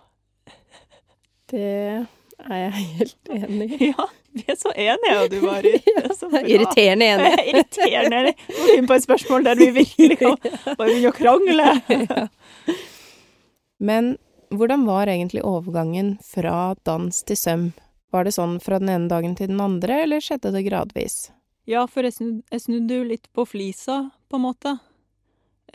Det 1.53 1.65
er 1.65 2.61
jeg 2.63 2.87
helt 3.01 3.35
enig 3.39 3.71
i. 3.79 3.91
Ja, 3.93 4.09
vi 4.37 4.45
er 4.53 4.57
så 4.61 4.71
enige, 4.77 5.29
du, 5.33 5.39
Mari. 5.43 5.75
Er. 6.29 6.45
Irriterende 6.45 7.07
enig. 7.09 7.33
Irriterende 7.51 8.19
enig. 8.21 8.33
Nå 8.49 8.59
er 8.59 8.69
vi 8.69 8.77
inne 8.77 8.89
på 8.91 8.97
et 8.99 9.05
spørsmål 9.07 9.47
der 9.47 9.59
vi 9.59 9.69
virkelig 9.75 10.19
kan 10.21 10.37
bare 10.43 10.77
begynne 10.85 11.11
å 11.11 11.17
krangle. 11.17 12.27
Men 13.81 14.13
hvordan 14.55 14.85
var 14.87 15.11
egentlig 15.11 15.43
overgangen 15.47 16.17
fra 16.25 16.75
dans 16.87 17.23
til 17.25 17.41
søm? 17.41 17.65
Var 18.13 18.29
det 18.29 18.37
sånn 18.37 18.59
fra 18.65 18.79
den 18.81 18.93
ene 18.93 19.11
dagen 19.11 19.35
til 19.37 19.51
den 19.51 19.61
andre, 19.61 20.03
eller 20.05 20.25
skjedde 20.25 20.53
det 20.55 20.65
gradvis? 20.69 21.31
Ja, 21.69 21.83
for 21.91 22.07
jeg 22.07 22.17
snudde, 22.17 22.47
jeg 22.49 22.65
snudde 22.65 22.97
jo 22.97 23.09
litt 23.11 23.27
på 23.37 23.45
flisa, 23.45 24.07
på 24.31 24.39
en 24.39 24.47
måte. 24.47 24.79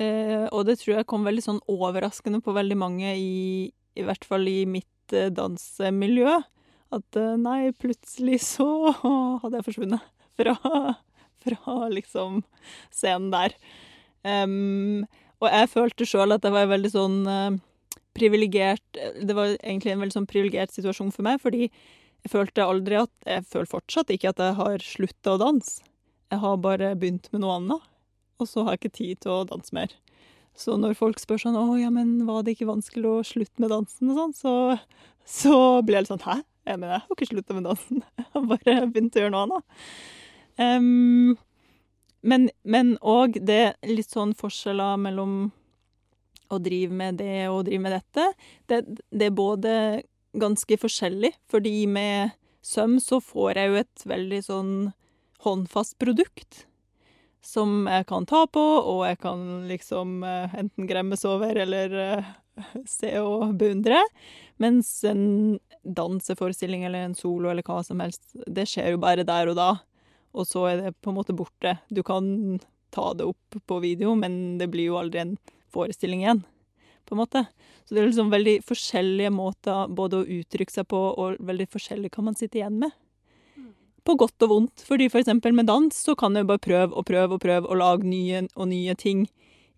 Eh, 0.02 0.48
og 0.50 0.66
det 0.66 0.80
tror 0.82 0.98
jeg 0.98 1.08
kom 1.10 1.28
veldig 1.28 1.44
sånn 1.46 1.62
overraskende 1.70 2.40
på 2.42 2.56
veldig 2.56 2.78
mange, 2.82 3.14
i, 3.14 3.70
i 3.70 4.06
hvert 4.06 4.26
fall 4.26 4.50
i 4.50 4.64
mitt 4.66 5.14
eh, 5.14 5.30
dansemiljø. 5.30 6.40
At 6.98 7.20
eh, 7.20 7.36
nei, 7.38 7.74
plutselig 7.78 8.42
så 8.48 8.68
hadde 9.44 9.60
jeg 9.60 9.68
forsvunnet 9.70 10.10
fra, 10.40 10.58
fra 11.46 11.78
liksom 11.94 12.42
scenen 12.90 13.30
der. 13.34 13.54
Um, 14.24 15.04
og 15.44 15.50
jeg 15.52 15.70
følte 15.74 16.08
sjøl 16.08 16.34
at 16.34 16.46
det 16.46 16.54
var 16.56 16.70
veldig 16.72 16.90
sånn 16.94 17.16
uh, 17.28 17.56
privilegert 18.16 18.96
Det 18.96 19.36
var 19.36 19.50
egentlig 19.58 19.92
en 19.92 20.00
veldig 20.00 20.16
sånn 20.16 20.28
privilegert 20.30 20.72
situasjon 20.72 21.12
for 21.12 21.28
meg, 21.28 21.42
fordi 21.44 21.68
jeg 22.24 22.32
følte 22.32 22.64
aldri 22.64 22.96
at 23.02 23.12
Jeg 23.28 23.44
føler 23.52 23.70
fortsatt 23.70 24.12
ikke 24.14 24.32
at 24.32 24.40
jeg 24.40 24.56
har 24.60 24.86
slutta 24.86 25.36
å 25.36 25.42
danse. 25.42 25.84
Jeg 26.32 26.40
har 26.42 26.62
bare 26.64 26.94
begynt 26.98 27.28
med 27.34 27.44
noe 27.44 27.58
annet, 27.60 27.90
og 28.42 28.50
så 28.50 28.64
har 28.64 28.76
jeg 28.76 28.82
ikke 28.82 28.98
tid 28.98 29.20
til 29.22 29.34
å 29.36 29.44
danse 29.50 29.76
mer. 29.76 29.92
Så 30.58 30.78
når 30.78 30.96
folk 30.98 31.20
spør 31.20 31.42
sånn 31.42 31.58
'Å 31.58 31.78
ja, 31.82 31.90
men 31.90 32.26
var 32.26 32.44
det 32.44 32.56
ikke 32.56 32.70
vanskelig 32.70 33.10
å 33.10 33.26
slutte 33.26 33.60
med 33.60 33.70
dansen?' 33.74 34.10
og 34.10 34.18
sånn, 34.18 34.34
så, 34.34 34.54
så 35.26 35.56
blir 35.82 35.98
jeg 35.98 36.06
litt 36.06 36.14
sånn 36.14 36.26
'Hæ? 36.26 36.44
Jeg 36.66 36.80
mener, 36.80 36.94
jeg 36.94 37.02
har 37.02 37.16
ikke 37.18 37.32
slutta 37.34 37.54
med 37.54 37.66
dansen. 37.68 38.04
Jeg 38.18 38.26
har 38.34 38.46
bare 38.48 38.88
begynt 38.88 39.16
å 39.16 39.20
gjøre 39.20 39.34
noe 39.34 39.46
annet'. 39.46 39.66
Um, 40.58 41.38
men 42.64 42.98
òg 43.02 43.36
det 43.44 43.76
litt 43.84 44.10
sånn 44.10 44.32
forskjeller 44.34 44.96
mellom 44.98 45.52
å 46.54 46.60
drive 46.62 46.94
med 46.94 47.20
det 47.20 47.50
og 47.50 47.60
å 47.60 47.66
drive 47.68 47.84
med 47.84 47.96
dette. 47.98 48.30
Det, 48.70 48.80
det 49.12 49.30
både 49.36 50.04
ganske 50.34 50.78
forskjellig, 50.82 51.34
fordi 51.52 51.86
med 51.88 52.34
søm 52.64 53.00
så 53.04 53.20
får 53.22 53.60
jeg 53.60 53.72
jo 53.72 53.82
et 53.82 54.06
veldig 54.10 54.44
sånn 54.46 54.76
håndfast 55.44 55.98
produkt 56.02 56.64
som 57.44 57.84
jeg 57.92 58.08
kan 58.08 58.26
ta 58.26 58.46
på, 58.48 58.62
og 58.62 59.04
jeg 59.04 59.20
kan 59.24 59.42
liksom 59.68 60.22
uh, 60.24 60.54
enten 60.56 60.88
gremmes 60.88 61.26
over 61.28 61.58
eller 61.66 61.96
uh, 62.24 62.30
se 62.88 63.12
og 63.20 63.52
beundre. 63.60 64.00
Mens 64.64 64.96
en 65.08 65.58
danseforestilling 65.84 66.86
eller 66.88 67.10
en 67.10 67.18
solo 67.18 67.52
eller 67.52 67.66
hva 67.68 67.82
som 67.84 68.00
helst, 68.00 68.24
det 68.48 68.70
skjer 68.72 68.94
jo 68.94 69.02
bare 69.04 69.28
der 69.28 69.52
og 69.52 69.60
da. 69.60 69.72
Og 70.34 70.48
så 70.50 70.64
er 70.70 70.80
det 70.80 70.96
på 71.04 71.12
en 71.12 71.20
måte 71.20 71.36
borte. 71.36 71.76
Du 71.92 72.00
kan 72.06 72.62
ta 72.96 73.12
det 73.18 73.28
opp 73.28 73.60
på 73.68 73.82
video, 73.84 74.16
men 74.16 74.58
det 74.62 74.70
blir 74.72 74.94
jo 74.94 75.02
aldri 75.02 75.22
en 75.26 75.36
forestilling 75.74 76.24
igjen. 76.24 76.44
På 77.06 77.16
en 77.16 77.22
måte. 77.24 77.46
Så 77.84 77.96
det 77.96 78.02
er 78.02 78.10
liksom 78.10 78.32
veldig 78.32 78.58
forskjellige 78.66 79.32
måter 79.36 79.92
både 79.92 80.22
å 80.22 80.28
uttrykke 80.40 80.74
seg 80.74 80.88
på, 80.92 81.00
og 81.20 81.42
veldig 81.44 81.68
forskjellig 81.74 82.14
hva 82.14 82.28
man 82.30 82.38
sitter 82.40 82.62
igjen 82.62 82.80
med 82.86 82.94
på 84.04 84.16
godt 84.20 84.44
og 84.46 84.52
vondt. 84.52 84.84
Fordi 84.88 85.10
for 85.12 85.22
eksempel 85.22 85.56
med 85.56 85.70
dans 85.70 85.96
så 85.96 86.16
kan 86.20 86.36
jeg 86.36 86.48
bare 86.50 86.64
prøve 86.64 86.92
og 86.92 87.08
prøve 87.08 87.38
og 87.38 87.44
prøve 87.44 87.70
å 87.70 87.80
lage 87.80 88.08
nye 88.08 88.46
og 88.54 88.70
nye 88.72 88.96
ting 89.00 89.26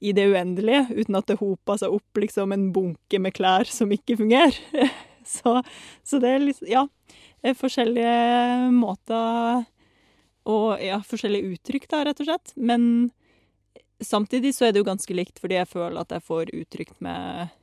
i 0.03 0.11
det 0.15 0.27
uendelige, 0.33 0.85
uten 0.91 1.17
at 1.17 1.29
det 1.29 1.39
hoper 1.39 1.79
seg 1.81 1.93
opp 1.95 2.19
liksom 2.19 2.51
en 2.53 2.67
bunke 2.75 3.19
med 3.21 3.33
klær 3.38 3.69
som 3.69 3.93
ikke 3.95 4.17
fungerer. 4.19 4.57
så, 5.35 5.61
så, 6.03 6.21
det 6.21 6.33
er 6.33 6.45
liksom 6.49 6.71
Ja. 6.71 6.88
Forskjellige 7.45 8.71
måter 8.73 9.65
og 10.49 10.81
ja, 10.81 10.95
forskjellige 11.05 11.51
uttrykk, 11.53 11.83
da, 11.91 11.99
rett 12.07 12.21
og 12.23 12.25
slett. 12.25 12.53
Men 12.57 13.11
samtidig 14.03 14.55
så 14.55 14.67
er 14.67 14.73
det 14.73 14.81
jo 14.81 14.88
ganske 14.88 15.15
likt, 15.15 15.39
fordi 15.39 15.60
jeg 15.60 15.69
føler 15.71 16.01
at 16.01 16.12
jeg 16.15 16.25
får 16.25 16.51
uttrykt 16.55 16.99
med 17.05 17.53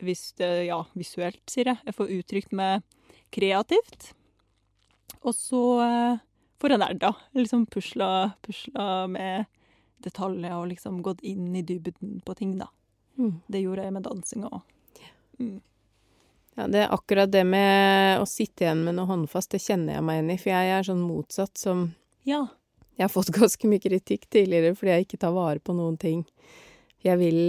hvis 0.00 0.32
det, 0.40 0.48
Ja, 0.70 0.80
visuelt, 0.96 1.42
sier 1.50 1.74
jeg. 1.74 1.80
Jeg 1.84 1.96
får 1.96 2.12
uttrykt 2.16 2.52
med 2.56 2.82
kreativt. 3.34 4.12
Og 5.20 5.34
så 5.36 5.62
eh, 5.84 6.20
får 6.60 6.74
jeg 6.74 6.80
nerda. 6.80 7.10
Liksom 7.36 7.66
pusla, 7.68 8.10
pusla 8.40 9.06
med 9.12 9.44
detaljer 10.00 10.56
og 10.56 10.70
liksom 10.70 11.02
gått 11.04 11.20
inn 11.20 11.50
i 11.56 11.64
dybden 11.66 12.22
på 12.24 12.36
ting, 12.38 12.56
da. 12.60 12.70
Mm. 13.20 13.42
Det 13.52 13.60
gjorde 13.60 13.84
jeg 13.84 13.96
med 13.96 14.06
dansinga 14.06 14.48
òg. 14.48 14.62
Mm. 15.40 15.58
Ja, 16.56 16.66
det 16.66 16.80
er 16.84 16.94
akkurat 16.94 17.30
det 17.32 17.44
med 17.48 18.20
å 18.20 18.26
sitte 18.28 18.64
igjen 18.64 18.82
med 18.84 18.96
noe 18.96 19.08
håndfast, 19.08 19.52
det 19.52 19.62
kjenner 19.64 19.96
jeg 19.96 20.04
meg 20.06 20.18
igjen 20.18 20.32
i. 20.32 20.38
For 20.40 20.52
jeg 20.52 20.72
er 20.76 20.88
sånn 20.88 21.04
motsatt 21.04 21.60
som 21.60 21.90
Ja. 22.28 22.46
Jeg 23.00 23.06
har 23.06 23.12
fått 23.12 23.32
ganske 23.40 23.68
mye 23.70 23.80
kritikk 23.80 24.28
tidligere 24.28 24.76
fordi 24.76 24.92
jeg 24.92 25.08
ikke 25.08 25.20
tar 25.24 25.32
vare 25.36 25.62
på 25.64 25.76
noen 25.76 25.96
ting. 26.00 26.24
Jeg 27.00 27.16
vil 27.20 27.42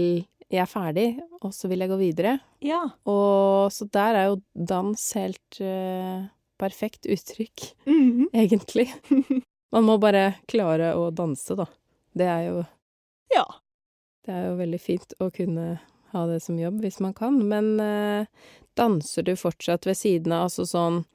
Jeg 0.52 0.66
er 0.66 0.68
ferdig, 0.68 1.06
og 1.40 1.54
så 1.56 1.70
vil 1.72 1.80
jeg 1.80 1.88
gå 1.88 1.96
videre. 1.96 2.32
Ja. 2.60 2.82
Og 3.08 3.72
så 3.72 3.86
der 3.88 4.18
er 4.20 4.26
jo 4.28 4.42
dans 4.52 5.06
helt 5.16 5.60
uh, 5.64 6.28
perfekt 6.60 7.08
uttrykk, 7.08 7.76
mm 7.86 8.12
-hmm. 8.12 8.28
egentlig. 8.34 8.94
Man 9.72 9.84
må 9.84 9.98
bare 9.98 10.36
klare 10.48 10.96
å 10.96 11.10
danse, 11.12 11.56
da. 11.56 11.66
Det 12.14 12.28
er 12.28 12.42
jo 12.50 12.66
Ja. 13.36 13.46
Det 14.26 14.32
er 14.32 14.50
jo 14.50 14.58
veldig 14.58 14.82
fint 14.82 15.14
å 15.20 15.30
kunne 15.32 15.80
ha 16.12 16.26
det 16.28 16.40
som 16.44 16.60
jobb 16.60 16.82
hvis 16.82 17.00
man 17.00 17.14
kan, 17.14 17.48
men 17.48 17.80
uh, 17.80 18.26
danser 18.76 19.24
du 19.24 19.36
fortsatt 19.36 19.86
ved 19.86 19.98
siden 19.98 20.32
av, 20.32 20.44
altså 20.44 20.66
sånn 20.66 21.06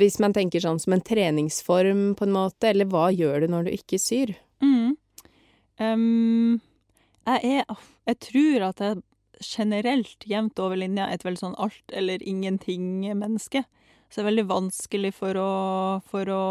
Hvis 0.00 0.18
man 0.22 0.34
tenker 0.36 0.62
sånn 0.62 0.80
som 0.80 0.94
en 0.96 1.04
treningsform, 1.04 2.14
på 2.16 2.26
en 2.26 2.34
måte, 2.34 2.70
eller 2.70 2.88
hva 2.90 3.10
gjør 3.12 3.44
du 3.44 3.52
når 3.52 3.68
du 3.68 3.74
ikke 3.76 4.00
syr? 4.00 4.34
Mm. 4.64 4.96
Um, 5.80 6.60
jeg 7.28 7.60
er 7.60 7.78
Jeg 8.08 8.18
tror 8.26 8.66
at 8.70 8.80
jeg 8.80 9.02
generelt, 9.40 10.24
jevnt 10.28 10.58
over 10.60 10.76
linja, 10.76 11.06
er 11.06 11.16
et 11.16 11.24
veldig 11.24 11.40
sånn 11.40 11.60
alt 11.60 11.94
eller 11.96 12.22
ingenting-menneske. 12.22 13.64
Så 14.10 14.18
det 14.18 14.24
er 14.24 14.30
veldig 14.30 14.48
vanskelig 14.50 15.12
for 15.16 15.38
å, 15.38 15.52
for 16.10 16.28
å 16.34 16.44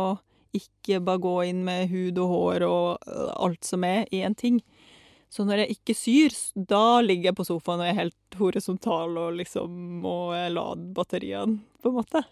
ikke 0.56 1.02
bare 1.06 1.22
gå 1.22 1.36
inn 1.52 1.62
med 1.68 1.92
hud 1.92 2.18
og 2.24 2.32
hår 2.34 2.66
og 2.66 3.10
øh, 3.10 3.32
alt 3.36 3.68
som 3.68 3.84
er 3.86 4.08
i 4.16 4.24
en 4.26 4.38
ting. 4.38 4.62
Så 5.30 5.46
når 5.46 5.64
jeg 5.64 5.76
ikke 5.76 5.94
syr, 5.94 6.38
da 6.56 7.02
ligger 7.06 7.30
jeg 7.30 7.38
på 7.38 7.46
sofaen 7.46 7.84
og 7.84 7.90
er 7.92 8.00
helt 8.00 8.40
horisontal 8.40 9.14
og 9.22 9.38
liksom 9.38 9.76
må 10.02 10.18
lade 10.50 10.90
batteriene, 10.96 11.60
på 11.84 11.92
en 11.92 12.00
måte. 12.00 12.24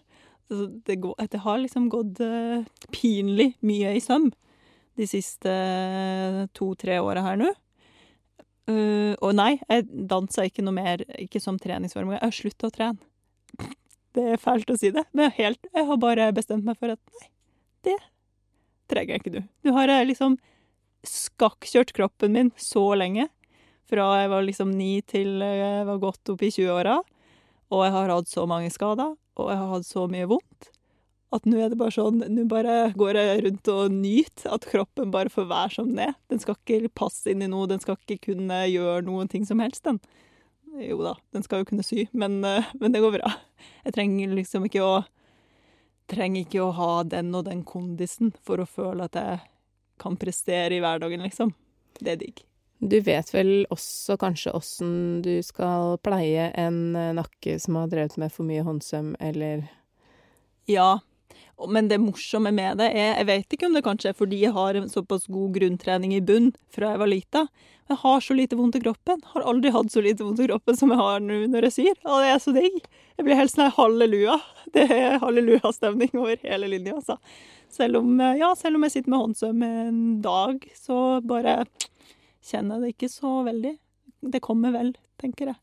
Så 0.48 0.66
det, 0.88 0.96
går, 1.04 1.14
det 1.30 1.40
har 1.44 1.58
liksom 1.60 1.88
gått 1.92 2.20
uh, 2.24 2.64
pinlig 2.94 3.52
mye 3.60 3.92
i 3.98 4.00
søm 4.00 4.30
de 4.98 5.06
siste 5.06 5.52
to-tre 6.56 6.98
åra 7.04 7.22
her 7.26 7.38
nå. 7.38 7.52
Uh, 8.68 9.14
og 9.24 9.32
nei, 9.36 9.54
jeg 9.68 9.86
danser 10.10 10.48
ikke 10.48 10.64
noe 10.64 10.76
mer, 10.76 11.04
ikke 11.20 11.40
som 11.40 11.60
treningsform. 11.60 12.12
Jeg 12.16 12.24
har 12.24 12.34
slutta 12.34 12.68
å 12.68 12.74
trene. 12.74 13.10
Det 14.16 14.24
er 14.34 14.40
fælt 14.40 14.70
å 14.72 14.76
si 14.80 14.88
det, 14.90 15.04
men 15.14 15.30
helt, 15.36 15.60
jeg 15.68 15.84
har 15.86 15.98
bare 16.00 16.30
bestemt 16.34 16.64
meg 16.66 16.78
for 16.80 16.90
at 16.90 16.98
nei, 17.20 17.26
det 17.86 17.98
trenger 18.90 19.12
jeg 19.12 19.20
ikke 19.20 19.32
du. 19.34 19.42
Du 19.62 19.68
har 19.76 19.92
jeg 19.92 20.08
liksom 20.08 20.38
skakkjørt 21.06 21.92
kroppen 21.94 22.32
min 22.34 22.50
så 22.58 22.82
lenge, 22.98 23.28
fra 23.86 24.08
jeg 24.18 24.30
var 24.32 24.46
liksom 24.48 24.72
ni 24.74 25.04
til 25.06 25.44
jeg 25.44 25.84
var 25.86 26.00
godt 26.02 26.32
opp 26.32 26.42
i 26.42 26.50
20-åra, 26.50 26.96
og 27.68 27.84
jeg 27.84 27.94
har 27.94 28.14
hatt 28.16 28.32
så 28.32 28.48
mange 28.48 28.72
skader, 28.74 29.14
og 29.38 29.52
jeg 29.52 29.60
har 29.60 29.72
hatt 29.72 29.88
så 29.88 30.04
mye 30.10 30.28
vondt, 30.30 30.70
at 31.34 31.44
nå 31.44 31.58
er 31.60 31.68
det 31.68 31.76
bare 31.76 31.92
sånn 31.92 32.22
Nå 32.32 32.46
bare 32.48 32.76
går 32.96 33.18
jeg 33.20 33.42
rundt 33.44 33.68
og 33.68 33.92
nyter 33.92 34.54
at 34.54 34.64
kroppen 34.70 35.10
bare 35.12 35.28
får 35.28 35.44
være 35.50 35.74
som 35.74 35.90
den 35.90 36.06
er. 36.06 36.14
Den 36.32 36.40
skal 36.40 36.56
ikke 36.56 36.88
passe 37.02 37.28
inn 37.28 37.44
i 37.44 37.50
noe, 37.52 37.68
den 37.68 37.82
skal 37.82 37.98
ikke 38.00 38.30
kunne 38.30 38.62
gjøre 38.64 39.04
noen 39.04 39.28
ting 39.28 39.44
som 39.48 39.60
helst, 39.60 39.84
den. 39.84 40.00
Jo 40.80 41.00
da, 41.04 41.14
den 41.34 41.44
skal 41.44 41.62
jo 41.62 41.68
kunne 41.68 41.84
sy, 41.84 42.06
men, 42.16 42.40
eh, 42.44 42.72
men, 42.80 42.94
det 42.94 43.02
går 43.04 43.18
bra. 43.18 43.34
Jeg 43.84 43.96
trenger 43.98 44.34
liksom 44.38 44.68
ikke 44.68 44.84
å 44.84 44.98
Trenger 46.08 46.46
ikke 46.46 46.62
å 46.64 46.70
ha 46.72 46.92
den 47.04 47.34
og 47.36 47.42
den 47.44 47.58
kondisen 47.68 48.30
for 48.40 48.62
å 48.62 48.64
føle 48.64 49.04
at 49.10 49.16
jeg 49.18 49.42
kan 50.00 50.14
prestere 50.16 50.78
i 50.78 50.80
hverdagen, 50.80 51.20
liksom. 51.20 51.50
Det 52.00 52.14
er 52.14 52.22
digg. 52.22 52.47
Du 52.78 53.00
vet 53.02 53.30
vel 53.34 53.66
også 53.74 54.14
kanskje 54.20 54.54
åssen 54.54 54.92
du 55.24 55.40
skal 55.42 55.96
pleie 56.04 56.50
en 56.54 56.94
eh, 56.96 57.14
nakke 57.16 57.56
som 57.58 57.78
har 57.80 57.90
drevet 57.90 58.14
med 58.22 58.30
for 58.30 58.46
mye 58.46 58.62
håndsøm, 58.66 59.16
eller 59.18 59.64
Ja, 60.70 61.00
men 61.66 61.88
det 61.90 61.98
morsomme 61.98 62.52
med 62.54 62.78
det 62.78 62.92
er 62.92 63.16
Jeg 63.18 63.26
vet 63.26 63.56
ikke 63.56 63.66
om 63.66 63.74
det 63.74 63.82
kanskje 63.82 64.12
er 64.12 64.18
fordi 64.18 64.44
jeg 64.44 64.54
har 64.54 64.78
en 64.78 64.86
såpass 64.92 65.26
god 65.26 65.56
grunntrening 65.58 66.14
i 66.14 66.22
bunn 66.22 66.52
fra 66.70 66.92
jeg 66.94 67.02
var 67.02 67.10
lita. 67.10 67.44
Jeg 67.88 67.98
har 68.04 68.22
så 68.22 68.36
lite 68.36 68.54
vondt 68.54 68.76
i 68.78 68.84
kroppen. 68.84 69.22
Har 69.32 69.46
aldri 69.48 69.72
hatt 69.74 69.90
så 69.90 70.02
lite 70.04 70.22
vondt 70.22 70.44
i 70.44 70.46
kroppen 70.46 70.78
som 70.78 70.92
jeg 70.92 71.00
har 71.00 71.22
nå 71.24 71.40
når 71.50 71.66
jeg 71.66 71.76
syr. 71.80 72.00
Og 72.04 72.22
det 72.22 72.30
er 72.30 72.42
så 72.44 72.54
digg. 72.54 72.78
Jeg 73.16 73.26
blir 73.26 73.40
helt 73.40 73.54
sånn 73.54 73.74
halleluja. 73.74 74.38
Det 74.74 74.84
er 74.92 75.16
hallelujastemning 75.22 76.12
over 76.20 76.36
hele 76.44 76.68
linja, 76.68 76.98
altså. 76.98 77.16
Selv 77.72 78.02
om, 78.02 78.20
ja, 78.36 78.50
selv 78.56 78.76
om 78.76 78.84
jeg 78.84 78.92
sitter 78.98 79.12
med 79.14 79.22
håndsøm 79.22 79.62
en 79.64 80.02
dag, 80.20 80.66
så 80.76 80.98
bare 81.24 81.62
kjenner 82.44 82.82
det 82.82 82.94
ikke 82.94 83.10
så 83.12 83.40
veldig. 83.46 83.74
Det 84.34 84.40
kommer 84.44 84.74
vel, 84.74 84.94
tenker 85.20 85.52
jeg. 85.52 85.60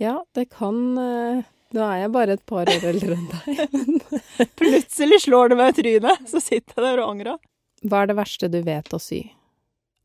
Ja, 0.00 0.16
det 0.34 0.48
kan 0.54 0.84
uh 0.98 1.42
nå 1.72 1.84
er 1.86 2.02
jeg 2.02 2.12
bare 2.12 2.34
et 2.36 2.44
par 2.48 2.68
år 2.68 2.84
eldre 2.84 3.16
enn 3.16 3.28
deg. 3.30 4.02
Plutselig 4.60 5.22
slår 5.24 5.52
det 5.52 5.58
meg 5.60 5.72
i 5.72 5.78
trynet, 5.78 6.28
så 6.28 6.42
sitter 6.42 6.76
jeg 6.76 6.84
der 6.84 7.02
og 7.02 7.14
angrer. 7.14 7.40
Hva 7.82 8.02
er 8.02 8.12
det 8.12 8.18
verste 8.18 8.50
du 8.52 8.60
vet 8.66 8.92
å 8.92 9.00
sy? 9.02 9.24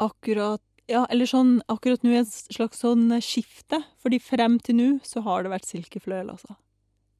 Akkurat 0.03 0.63
Ja, 0.87 1.03
eller 1.11 1.27
sånn 1.27 1.57
Akkurat 1.67 2.05
nå 2.05 2.13
er 2.13 2.21
et 2.23 2.31
slags 2.31 2.79
sånn 2.79 3.09
skifte. 3.23 3.81
Fordi 3.99 4.21
frem 4.23 4.55
til 4.63 4.77
nå 4.79 4.87
så 5.03 5.21
har 5.25 5.43
det 5.43 5.51
vært 5.51 5.67
silkefløyel, 5.67 6.31
altså. 6.31 6.55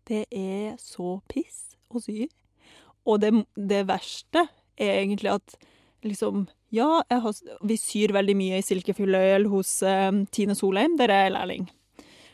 Det 0.08 0.24
er 0.32 0.78
så 0.80 1.18
piss 1.28 1.76
å 1.92 2.00
sy. 2.00 2.30
Og 3.08 3.20
det, 3.24 3.34
det 3.60 3.84
verste 3.90 4.46
er 4.80 5.02
egentlig 5.02 5.34
at 5.36 5.58
liksom 6.06 6.48
Ja, 6.74 7.02
har, 7.10 7.34
vi 7.64 7.78
syr 7.80 8.12
veldig 8.16 8.36
mye 8.36 8.60
i 8.60 8.66
Silkefylløyel 8.66 9.48
hos 9.52 9.82
eh, 9.88 10.12
Tine 10.36 10.56
Solheim, 10.58 10.98
der 11.00 11.14
jeg 11.14 11.30
er 11.30 11.36
lærling. 11.38 11.70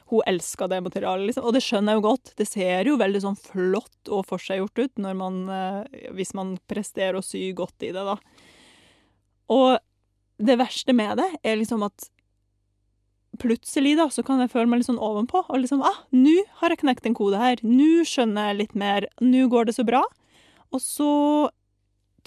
hun 0.09 0.21
elsker 0.27 0.67
det 0.69 0.81
materialet, 0.83 1.27
liksom. 1.29 1.45
Og 1.45 1.53
det 1.53 1.63
skjønner 1.63 1.93
jeg 1.93 2.01
jo 2.01 2.07
godt. 2.07 2.33
Det 2.37 2.47
ser 2.47 2.85
jo 2.85 2.97
veldig 2.99 3.21
sånn 3.23 3.37
flott 3.39 4.09
og 4.13 4.25
forseggjort 4.29 4.81
ut 4.83 4.99
når 5.01 5.15
man, 5.17 5.37
eh, 5.49 6.09
hvis 6.13 6.33
man 6.37 6.57
presterer 6.69 7.17
å 7.17 7.23
sy 7.25 7.51
godt 7.53 7.85
i 7.87 7.93
det, 7.95 8.03
da. 8.03 8.17
Og 9.53 9.79
det 10.43 10.57
verste 10.59 10.93
med 10.93 11.17
det 11.21 11.29
er 11.43 11.57
liksom 11.57 11.85
at 11.85 12.09
plutselig 13.41 13.95
da, 13.97 14.09
så 14.13 14.21
kan 14.25 14.41
jeg 14.43 14.51
føle 14.53 14.69
meg 14.69 14.81
litt 14.81 14.89
sånn 14.91 15.01
ovenpå. 15.01 15.45
Og 15.49 15.63
liksom 15.63 15.81
ah, 15.85 16.03
nå 16.13 16.35
har 16.59 16.73
jeg 16.73 16.83
knekt 16.83 17.07
en 17.09 17.17
kode 17.17 17.39
her. 17.41 17.61
Nå 17.65 18.05
skjønner 18.07 18.51
jeg 18.51 18.59
litt 18.59 18.75
mer. 18.77 19.07
Nå 19.23 19.47
går 19.51 19.69
det 19.69 19.77
så 19.77 19.85
bra. 19.87 20.03
Og 20.73 20.81
så 20.81 21.09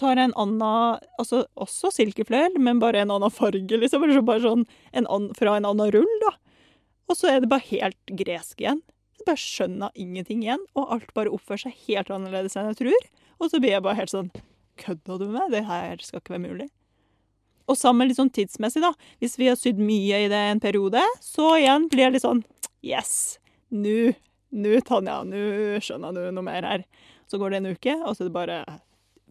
tar 0.00 0.18
en 0.20 0.34
annen 0.36 0.98
Altså 1.20 1.44
også 1.56 1.92
silkefløyel, 1.94 2.58
men 2.62 2.80
bare 2.82 3.02
en 3.02 3.14
annen 3.14 3.32
farge, 3.32 3.80
liksom. 3.80 4.04
Bare 4.26 4.42
sånn 4.44 4.66
en 4.92 5.08
an, 5.12 5.30
fra 5.38 5.56
en 5.56 5.68
annen 5.68 5.92
rull, 5.94 6.18
da. 6.24 6.34
Og 7.06 7.18
så 7.18 7.30
er 7.30 7.42
det 7.42 7.50
bare 7.50 7.66
helt 7.70 8.14
gresk 8.18 8.60
igjen. 8.62 8.82
Jeg 9.16 9.28
bare 9.28 9.40
skjønner 9.40 9.94
ingenting 9.94 10.42
igjen, 10.44 10.62
og 10.76 10.92
alt 10.96 11.12
bare 11.16 11.32
oppfører 11.32 11.66
seg 11.66 11.78
helt 11.86 12.10
annerledes 12.12 12.56
enn 12.58 12.72
jeg 12.72 12.80
tror. 12.82 13.08
Og 13.40 13.52
så 13.52 13.60
blir 13.62 13.76
jeg 13.76 13.84
bare 13.86 14.00
helt 14.00 14.12
sånn 14.12 14.32
Kødda 14.76 15.14
du 15.16 15.22
med 15.24 15.38
meg? 15.38 15.52
Det 15.54 15.62
her 15.64 16.02
skal 16.04 16.20
ikke 16.20 16.34
være 16.34 16.42
mulig. 16.42 16.66
Og 17.66 17.78
sammen 17.80 18.10
litt 18.10 18.18
sånn 18.18 18.28
tidsmessig, 18.28 18.82
da. 18.84 18.92
Hvis 19.22 19.38
vi 19.40 19.48
har 19.48 19.56
sydd 19.56 19.80
mye 19.80 20.18
i 20.26 20.28
det 20.28 20.40
en 20.50 20.60
periode, 20.60 21.00
så 21.24 21.54
igjen 21.56 21.88
blir 21.88 22.10
det 22.10 22.18
litt 22.18 22.26
sånn 22.26 22.44
Yes! 22.84 23.38
Nå, 23.72 24.12
nå, 24.54 24.74
Tanja, 24.86 25.22
nå 25.26 25.80
skjønner 25.82 26.12
du 26.12 26.28
noe 26.28 26.44
mer 26.44 26.68
her. 26.68 26.84
Så 27.26 27.40
går 27.40 27.54
det 27.54 27.62
en 27.62 27.72
uke, 27.72 27.96
og 28.04 28.12
så 28.12 28.26
er 28.26 28.28
det 28.28 28.36
bare 28.36 28.58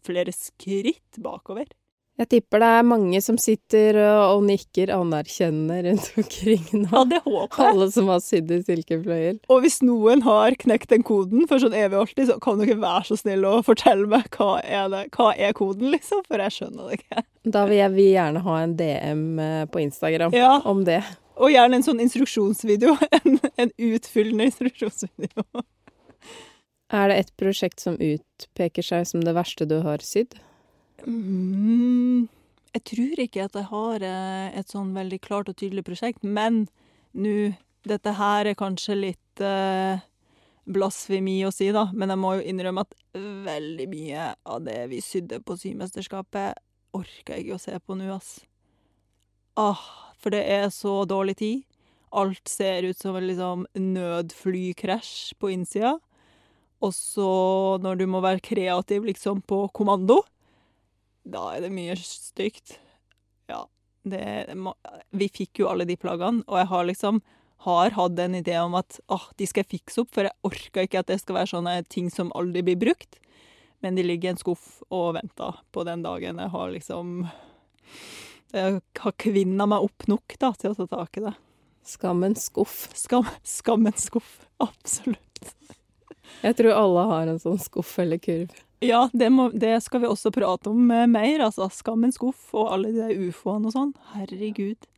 flere 0.05 0.33
skritt 0.35 1.19
bakover. 1.21 1.67
Jeg 2.15 2.29
tipper 2.31 2.61
det 2.63 2.67
er 2.77 2.85
mange 2.87 3.19
som 3.19 3.35
sitter 3.35 3.97
og 3.99 4.45
nikker 4.47 4.87
anerkjennende 4.95 5.81
rundt 5.89 6.05
omkring 6.21 6.61
nå. 6.71 6.85
Ja, 6.93 7.01
det 7.11 7.17
håper 7.25 7.59
jeg. 7.59 7.73
Alle 7.73 7.87
som 7.91 8.07
har 8.07 8.21
sydd 8.23 8.53
i 8.55 8.59
silkefløyel. 8.63 9.41
Og 9.51 9.59
hvis 9.65 9.81
noen 9.83 10.23
har 10.23 10.55
knekt 10.61 10.93
den 10.93 11.03
koden 11.03 11.43
for 11.49 11.59
sånn 11.59 11.75
evig 11.75 11.97
og 11.99 12.05
alltid, 12.05 12.29
så 12.29 12.37
kan 12.39 12.61
dere 12.63 12.77
være 12.79 13.03
så 13.09 13.17
snill 13.19 13.43
å 13.49 13.57
fortelle 13.67 14.07
meg 14.07 14.29
hva 14.37 14.61
er, 14.63 14.87
det, 14.93 15.03
hva 15.17 15.33
er 15.35 15.51
koden, 15.59 15.91
liksom, 15.91 16.23
for 16.29 16.39
jeg 16.45 16.55
skjønner 16.55 16.87
det 16.93 17.01
ikke. 17.01 17.25
Da 17.51 17.65
vil 17.67 17.81
jeg 17.81 17.95
vil 17.99 18.09
gjerne 18.13 18.45
ha 18.47 18.57
en 18.63 18.77
DM 18.79 19.27
eh, 19.49 19.61
på 19.75 19.83
Instagram 19.83 20.39
Ja. 20.39 20.53
om 20.71 20.85
det. 20.87 21.01
Og 21.35 21.51
gjerne 21.51 21.81
en 21.81 21.83
sånn 21.83 21.99
instruksjonsvideo. 22.07 22.95
En, 23.25 23.39
en 23.59 23.75
utfyllende 23.91 24.47
instruksjonsvideo. 24.53 25.43
Er 26.93 27.09
det 27.09 27.17
et 27.17 27.31
prosjekt 27.39 27.81
som 27.81 27.97
utpeker 27.97 28.85
seg 28.85 29.07
som 29.09 29.23
det 29.25 29.33
verste 29.35 29.65
du 29.65 29.79
har 29.85 30.03
sydd? 30.05 30.37
Mm, 31.05 32.27
jeg 32.75 32.83
tror 32.91 33.21
ikke 33.25 33.45
at 33.47 33.57
jeg 33.57 33.69
har 33.71 34.05
eh, 34.05 34.57
et 34.59 34.71
sånn 34.71 34.93
veldig 34.95 35.19
klart 35.23 35.49
og 35.51 35.57
tydelig 35.57 35.85
prosjekt, 35.87 36.23
men 36.23 36.65
nå 37.15 37.53
Dette 37.85 38.15
her 38.17 38.47
er 38.49 38.57
kanskje 38.57 38.95
litt 38.97 39.41
eh, 39.45 40.01
blasfemi 40.65 41.35
å 41.45 41.51
si, 41.53 41.67
da, 41.69 41.83
men 41.93 42.09
jeg 42.09 42.17
må 42.17 42.31
jo 42.39 42.47
innrømme 42.49 42.81
at 42.81 42.95
veldig 43.45 43.85
mye 43.91 44.31
av 44.41 44.63
det 44.65 44.79
vi 44.89 45.03
sydde 45.05 45.37
på 45.45 45.53
Symesterskapet, 45.61 46.57
orker 46.97 47.35
jeg 47.35 47.45
ikke 47.45 47.59
å 47.59 47.61
se 47.61 47.77
på 47.77 47.97
nå, 47.99 48.07
ass. 48.15 48.39
Ah, 49.53 49.85
for 50.17 50.33
det 50.33 50.41
er 50.49 50.65
så 50.73 51.03
dårlig 51.05 51.37
tid. 51.43 51.61
Alt 52.09 52.49
ser 52.49 52.89
ut 52.89 52.97
som 52.97 53.19
en 53.19 53.29
liksom 53.29 53.67
nødflykrasj 53.77 55.35
på 55.37 55.53
innsida. 55.53 55.99
Og 56.85 56.93
så, 56.93 57.27
når 57.81 57.99
du 57.99 58.05
må 58.09 58.21
være 58.23 58.43
kreativ 58.45 59.07
liksom 59.07 59.41
på 59.49 59.65
kommando, 59.75 60.21
da 61.25 61.47
er 61.55 61.65
det 61.65 61.73
mye 61.73 61.95
stygt. 61.97 62.77
Ja, 63.49 63.63
det 64.05 64.53
Vi 65.09 65.29
fikk 65.33 65.63
jo 65.63 65.71
alle 65.71 65.87
de 65.89 65.97
plaggene, 65.97 66.45
og 66.45 66.61
jeg 66.61 66.69
har 66.69 66.85
liksom 66.91 67.23
har 67.65 67.95
hatt 67.95 68.19
en 68.19 68.35
idé 68.37 68.59
om 68.61 68.75
at 68.77 68.99
åh, 69.09 69.23
de 69.39 69.47
skal 69.49 69.63
jeg 69.63 69.79
fikse 69.79 70.03
opp, 70.03 70.11
for 70.13 70.27
jeg 70.27 70.37
orker 70.45 70.85
ikke 70.85 71.01
at 71.01 71.09
det 71.09 71.17
skal 71.21 71.39
være 71.39 71.49
sånne 71.55 71.79
ting 71.89 72.11
som 72.13 72.29
aldri 72.37 72.61
blir 72.67 72.77
brukt. 72.77 73.17
Men 73.81 73.97
de 73.97 74.05
ligger 74.05 74.29
i 74.29 74.33
en 74.35 74.41
skuff 74.41 74.83
og 74.93 75.15
venter 75.17 75.57
på 75.73 75.85
den 75.87 76.03
dagen 76.05 76.39
jeg 76.41 76.53
har 76.53 76.69
liksom 76.73 77.25
Jeg 78.53 78.79
har 79.01 79.15
kvinna 79.19 79.65
meg 79.67 79.83
opp 79.83 80.05
nok 80.07 80.37
da, 80.39 80.53
til 80.53 80.71
å 80.71 80.77
ta 80.77 80.87
tak 80.93 81.17
i 81.19 81.25
det. 81.25 81.33
Skammens 81.85 82.47
skuff. 82.49 82.85
Skam, 82.97 83.27
skammens 83.43 84.07
skuff. 84.09 84.45
Absolutt. 84.67 85.55
Jeg 86.45 86.57
tror 86.59 86.75
alle 86.77 87.03
har 87.09 87.27
en 87.31 87.41
sånn 87.41 87.59
skuff 87.61 87.95
eller 88.03 88.19
kurv. 88.21 88.53
Ja, 88.83 89.05
det, 89.13 89.29
må, 89.33 89.49
det 89.55 89.77
skal 89.83 90.03
vi 90.03 90.09
også 90.09 90.31
prate 90.35 90.69
om 90.69 90.89
eh, 90.91 91.05
mer. 91.09 91.45
Altså 91.47 91.67
skammens 91.73 92.19
skuff 92.19 92.51
og 92.53 92.73
alle 92.75 92.91
de 92.93 93.29
ufoene 93.29 93.69
og 93.69 93.75
sånn. 93.75 93.93
Herregud. 94.13 94.89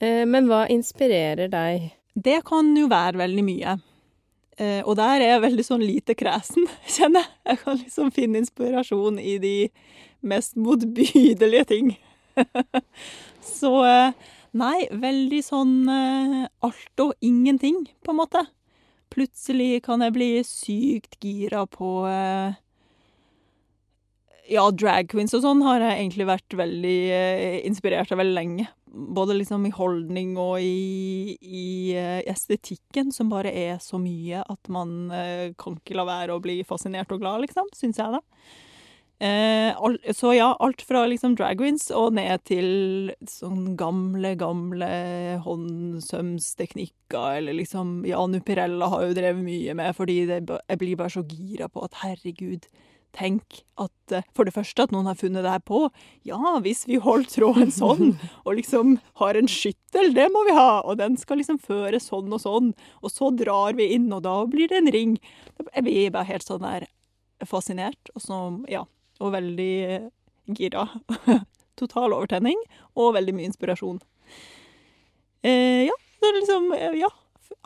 Eh, 0.00 0.24
Men 0.28 0.50
hva 0.50 0.66
inspirerer 0.70 1.50
deg? 1.52 1.90
Det 2.14 2.40
kan 2.46 2.74
jo 2.76 2.90
være 2.90 3.20
veldig 3.22 3.46
mye. 3.46 3.78
Eh, 4.60 4.82
og 4.84 4.94
der 5.00 5.22
er 5.24 5.34
jeg 5.34 5.44
veldig 5.46 5.66
sånn 5.66 5.84
lite 5.86 6.16
kresen, 6.18 6.68
kjenner 6.96 7.24
jeg. 7.24 7.32
Jeg 7.50 7.62
kan 7.64 7.80
liksom 7.80 8.12
finne 8.14 8.44
inspirasjon 8.44 9.18
i 9.22 9.38
de 9.42 9.54
mest 10.20 10.58
motbydelige 10.60 11.66
ting. 11.72 11.94
Så 13.40 13.72
nei, 14.52 14.76
veldig 14.92 15.40
sånn 15.44 15.74
alt 15.88 17.02
og 17.02 17.14
ingenting, 17.24 17.86
på 18.04 18.12
en 18.12 18.18
måte. 18.20 18.42
Plutselig 19.10 19.82
kan 19.86 20.04
jeg 20.04 20.14
bli 20.14 20.28
sykt 20.46 21.16
gira 21.24 21.64
på 21.70 22.04
eh, 22.06 22.58
Ja, 24.50 24.68
drag 24.70 25.10
queens 25.10 25.34
og 25.34 25.42
sånn 25.44 25.64
har 25.66 25.82
jeg 25.82 25.98
egentlig 25.98 26.28
vært 26.30 26.56
veldig 26.58 26.98
eh, 27.16 27.58
inspirert 27.66 28.12
av 28.14 28.22
veldig 28.22 28.36
lenge. 28.36 28.68
Både 28.90 29.36
liksom 29.38 29.66
i 29.66 29.74
holdning 29.74 30.36
og 30.38 30.62
i, 30.62 31.36
i 31.42 31.66
eh, 31.98 32.22
estetikken, 32.30 33.10
som 33.14 33.30
bare 33.30 33.50
er 33.50 33.78
så 33.82 33.98
mye 34.02 34.42
at 34.42 34.70
man 34.70 35.12
kan 35.58 35.78
ikke 35.78 35.98
la 35.98 36.06
være 36.08 36.34
å 36.34 36.42
bli 36.42 36.60
fascinert 36.66 37.10
og 37.14 37.22
glad, 37.22 37.46
liksom. 37.46 37.70
Syns 37.74 37.98
jeg, 38.02 38.18
da. 38.18 38.22
Eh, 39.20 39.76
så 40.16 40.34
ja, 40.34 40.56
alt 40.58 40.82
fra 40.82 41.02
liksom 41.04 41.34
drag 41.36 41.58
queens 41.60 41.90
og 41.92 42.14
ned 42.16 42.40
til 42.48 43.10
sånn 43.28 43.76
gamle, 43.76 44.32
gamle 44.40 44.86
håndsømsteknikker, 45.44 47.36
eller 47.42 47.52
liksom 47.58 48.06
Ja, 48.08 48.24
Nuperella 48.24 48.88
har 48.88 49.04
jo 49.04 49.16
drevet 49.18 49.44
mye 49.44 49.74
med, 49.76 49.92
fordi 49.98 50.22
det, 50.30 50.38
jeg 50.48 50.80
blir 50.80 50.96
bare 50.96 51.12
så 51.12 51.22
gira 51.28 51.68
på 51.68 51.84
at 51.84 51.98
herregud, 52.00 52.64
tenk 53.12 53.60
at 53.82 54.14
eh, 54.14 54.24
For 54.32 54.48
det 54.48 54.54
første 54.54 54.86
at 54.86 54.92
noen 54.94 55.10
har 55.10 55.18
funnet 55.20 55.44
det 55.44 55.52
her 55.52 55.64
på. 55.68 55.82
Ja, 56.24 56.56
hvis 56.64 56.86
vi 56.88 56.96
holder 57.02 57.28
tråden 57.28 57.74
sånn, 57.74 58.14
og 58.46 58.56
liksom 58.56 58.96
har 59.20 59.36
en 59.36 59.50
skyttel, 59.52 60.14
det 60.16 60.30
må 60.32 60.46
vi 60.48 60.54
ha, 60.56 60.80
og 60.80 60.96
den 61.02 61.18
skal 61.20 61.42
liksom 61.42 61.58
føre 61.60 62.00
sånn 62.00 62.32
og 62.32 62.40
sånn, 62.40 62.72
og 63.04 63.12
så 63.12 63.28
drar 63.36 63.76
vi 63.76 63.90
inn, 63.98 64.08
og 64.16 64.24
da 64.24 64.38
blir 64.48 64.72
det 64.72 64.80
en 64.80 64.94
ring. 64.96 65.12
Jeg 65.74 65.84
blir 65.84 66.08
bare 66.16 66.30
helt 66.30 66.46
sånn 66.46 66.64
der 66.64 66.88
fascinert, 67.44 68.14
og 68.14 68.24
så, 68.24 68.40
ja, 68.70 68.86
og 69.20 69.34
veldig 69.36 69.72
eh, 69.86 70.10
gira. 70.56 70.88
Total 71.80 72.12
overtenning, 72.12 72.58
og 72.98 73.14
veldig 73.16 73.36
mye 73.36 73.48
inspirasjon. 73.52 74.00
Eh, 75.42 75.86
ja, 75.88 75.96
det 76.20 76.28
er 76.28 76.38
liksom, 76.40 76.72
eh, 76.76 76.98
ja, 77.00 77.08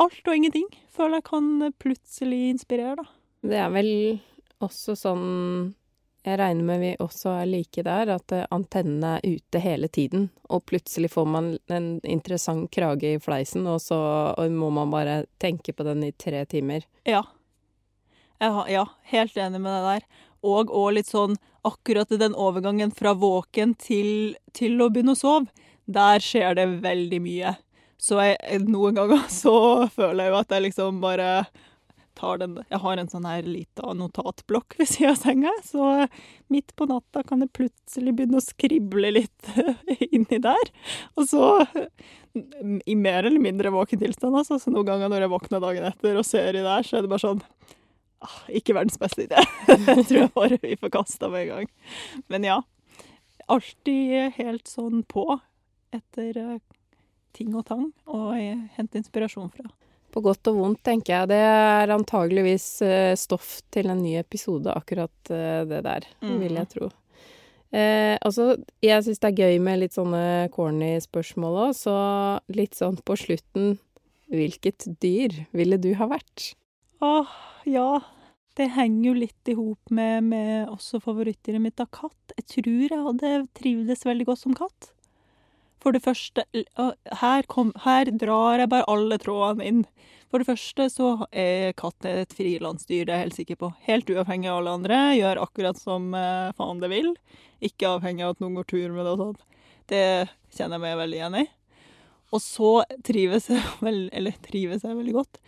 alt 0.02 0.28
og 0.28 0.36
ingenting 0.36 0.68
føler 0.94 1.18
jeg 1.18 1.28
kan 1.28 1.72
plutselig 1.82 2.42
inspirere, 2.52 2.96
da. 3.02 3.06
Det 3.44 3.58
er 3.60 3.72
vel 3.74 3.90
også 4.64 4.94
sånn 4.96 5.26
Jeg 6.24 6.38
regner 6.40 6.64
med 6.64 6.78
vi 6.80 6.90
også 7.04 7.34
er 7.36 7.48
like 7.50 7.82
der, 7.84 8.08
at 8.14 8.32
eh, 8.32 8.46
antennene 8.54 9.18
er 9.18 9.34
ute 9.36 9.60
hele 9.60 9.90
tiden. 9.92 10.30
Og 10.48 10.62
plutselig 10.64 11.10
får 11.12 11.26
man 11.28 11.50
en 11.68 11.88
interessant 12.00 12.70
krage 12.72 13.10
i 13.12 13.18
fleisen, 13.20 13.66
og 13.68 13.82
så 13.84 13.98
og 14.32 14.54
må 14.56 14.70
man 14.72 14.88
bare 14.94 15.18
tenke 15.36 15.74
på 15.76 15.84
den 15.84 16.00
i 16.06 16.14
tre 16.16 16.46
timer. 16.48 16.86
Ja. 17.04 17.26
Har, 18.40 18.70
ja, 18.72 18.86
helt 19.12 19.36
enig 19.36 19.60
med 19.60 19.76
deg 19.76 19.84
der. 19.90 20.08
Og, 20.44 20.68
og 20.68 20.94
litt 20.98 21.08
sånn 21.08 21.38
akkurat 21.64 22.10
i 22.12 22.20
den 22.20 22.36
overgangen 22.36 22.92
fra 22.92 23.14
våken 23.16 23.72
til, 23.80 24.34
til 24.52 24.76
å 24.84 24.90
begynne 24.92 25.14
å 25.16 25.18
sove, 25.18 25.48
der 25.84 26.20
skjer 26.24 26.58
det 26.58 26.66
veldig 26.84 27.20
mye. 27.24 27.54
Så 28.00 28.20
jeg, 28.20 28.64
noen 28.68 28.98
ganger 28.98 29.28
så 29.42 29.54
føler 29.94 30.26
jeg 30.26 30.34
jo 30.34 30.42
at 30.42 30.52
jeg 30.56 30.68
liksom 30.68 31.00
bare 31.04 31.30
tar 32.14 32.38
den 32.38 32.60
Jeg 32.70 32.78
har 32.78 33.00
en 33.00 33.08
sånn 33.10 33.24
her 33.26 33.42
lita 33.42 33.90
notatblokk 33.96 34.76
ved 34.78 34.86
siden 34.86 35.10
av 35.10 35.16
senga, 35.18 35.54
så 35.66 36.06
midt 36.52 36.74
på 36.78 36.86
natta 36.86 37.24
kan 37.26 37.42
jeg 37.42 37.50
plutselig 37.56 38.14
begynne 38.14 38.38
å 38.38 38.44
skrible 38.44 39.10
litt 39.16 39.48
inni 40.14 40.38
der. 40.42 40.70
Og 41.18 41.26
så 41.26 41.48
i 42.86 42.94
mer 42.98 43.26
eller 43.26 43.42
mindre 43.42 43.72
våken 43.74 44.00
tilstand, 44.00 44.36
altså. 44.38 44.60
Så 44.62 44.70
noen 44.70 44.86
ganger 44.88 45.10
når 45.10 45.26
jeg 45.26 45.34
våkner 45.34 45.64
dagen 45.64 45.88
etter 45.90 46.20
og 46.20 46.28
ser 46.28 46.54
i 46.54 46.62
der, 46.64 46.86
så 46.86 46.98
er 46.98 47.04
det 47.04 47.12
bare 47.12 47.24
sånn 47.26 47.42
Ikke 48.48 48.76
verdens 48.76 49.00
beste 49.00 49.26
idé. 49.26 49.42
Jeg 49.68 50.06
tror 50.08 50.20
jeg 50.20 50.32
bare 50.34 50.58
vi 50.62 50.76
forkasta 50.80 51.30
med 51.32 51.46
en 51.46 51.52
gang. 51.52 51.70
Men 52.32 52.46
ja. 52.48 52.60
Alltid 53.52 54.36
helt 54.38 54.70
sånn 54.70 55.02
på 55.04 55.26
etter 55.94 56.38
eh, 56.40 56.60
ting 57.36 57.52
og 57.52 57.66
tang 57.68 57.90
eh, 58.08 58.62
hente 58.78 59.00
inspirasjon 59.00 59.50
fra. 59.52 59.68
På 60.14 60.22
godt 60.24 60.48
og 60.48 60.60
vondt, 60.60 60.80
tenker 60.86 61.12
jeg. 61.12 61.30
Det 61.34 61.40
er 61.42 61.92
antageligvis 61.92 62.68
eh, 62.86 63.12
stoff 63.18 63.58
til 63.74 63.90
en 63.92 64.00
ny 64.00 64.14
episode, 64.20 64.72
akkurat 64.72 65.32
eh, 65.34 65.64
det 65.68 65.82
der, 65.84 66.06
mm. 66.24 66.36
vil 66.40 66.60
jeg 66.60 66.70
tro. 66.72 66.90
Eh, 67.74 68.14
altså, 68.22 68.52
jeg 68.84 69.02
syns 69.02 69.20
det 69.20 69.32
er 69.32 69.40
gøy 69.42 69.58
med 69.66 69.80
litt 69.82 69.96
sånne 69.96 70.48
corny 70.54 70.94
spørsmål 71.02 71.58
òg, 71.66 71.72
så 71.74 71.96
litt 72.54 72.78
sånn 72.78 73.00
på 73.02 73.18
slutten 73.18 73.74
hvilket 74.30 74.86
dyr 75.02 75.34
ville 75.54 75.78
du 75.82 75.90
ha 75.98 76.06
vært? 76.10 76.52
Åh, 77.04 77.32
ja. 77.68 77.88
Det 78.54 78.68
henger 78.70 79.08
jo 79.08 79.14
litt 79.18 79.50
i 79.50 79.56
hop 79.58 79.90
med, 79.90 80.28
med 80.30 80.68
også 80.70 81.00
favorittdyret 81.02 81.62
mitt 81.62 81.80
av 81.82 81.88
katt. 81.94 82.34
Jeg 82.38 82.46
tror 82.52 82.84
jeg 82.84 83.06
hadde 83.08 83.32
trivdes 83.58 84.04
veldig 84.06 84.28
godt 84.28 84.42
som 84.44 84.54
katt. 84.54 84.92
For 85.82 85.92
det 85.92 86.04
første 86.06 86.46
her, 86.54 87.48
kom, 87.50 87.74
her 87.84 88.08
drar 88.14 88.62
jeg 88.62 88.70
bare 88.72 88.86
alle 88.88 89.18
trådene 89.20 89.66
inn. 89.68 89.82
For 90.30 90.40
det 90.40 90.48
første 90.48 90.86
så 90.90 91.08
er 91.30 91.74
katt 91.78 92.06
et 92.08 92.32
frilandsdyr, 92.34 93.04
det 93.04 93.12
er 93.12 93.18
jeg 93.18 93.24
helt 93.26 93.40
sikker 93.40 93.58
på. 93.60 93.68
Helt 93.84 94.08
uavhengig 94.14 94.48
av 94.50 94.62
alle 94.62 94.78
andre. 94.78 95.00
Gjør 95.18 95.42
akkurat 95.44 95.78
som 95.78 96.08
eh, 96.16 96.54
faen 96.56 96.80
det 96.82 96.90
vil. 96.94 97.12
Ikke 97.62 97.92
avhengig 97.98 98.24
av 98.24 98.36
at 98.36 98.40
noen 98.42 98.56
går 98.60 98.70
tur 98.70 98.88
med 98.94 99.04
det 99.04 99.12
og 99.12 99.20
sånn. 99.20 99.60
Det 99.92 100.06
kjenner 100.56 100.78
jeg 100.78 100.84
meg 100.86 100.98
veldig 101.02 101.20
igjen 101.20 101.38
i. 101.42 101.44
Og 102.34 102.42
så 102.42 102.72
trives 103.06 103.50
jeg, 103.52 103.62
vel, 103.84 104.32
trives 104.46 104.86
jeg 104.86 104.98
veldig 105.02 105.16
godt. 105.18 105.42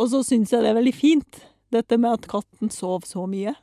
Og 0.00 0.08
så 0.14 0.22
syns 0.24 0.54
jeg 0.54 0.64
det 0.64 0.72
er 0.72 0.80
veldig 0.80 0.96
fint, 0.96 1.42
dette 1.74 1.98
med 2.00 2.18
at 2.18 2.28
katten 2.30 2.72
sov 2.74 3.06
så 3.08 3.26
mye. 3.30 3.54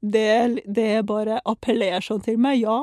Det, 0.00 0.62
det 0.66 1.06
bare 1.08 1.40
appellerer 1.48 2.04
sånn 2.04 2.22
til 2.24 2.38
meg. 2.40 2.60
Ja, 2.62 2.78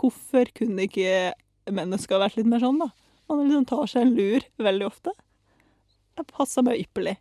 hvorfor 0.00 0.48
kunne 0.56 0.86
ikke 0.86 1.34
mennesker 1.72 2.22
vært 2.22 2.38
litt 2.38 2.48
mer 2.50 2.62
sånn, 2.62 2.80
da? 2.82 2.90
Man 3.26 3.46
liksom 3.46 3.66
tar 3.68 3.86
seg 3.90 4.06
en 4.06 4.16
lur 4.16 4.44
veldig 4.62 4.86
ofte. 4.86 5.14
Det 6.16 6.26
passer 6.30 6.64
meg 6.64 6.84
ypperlig. 6.84 7.16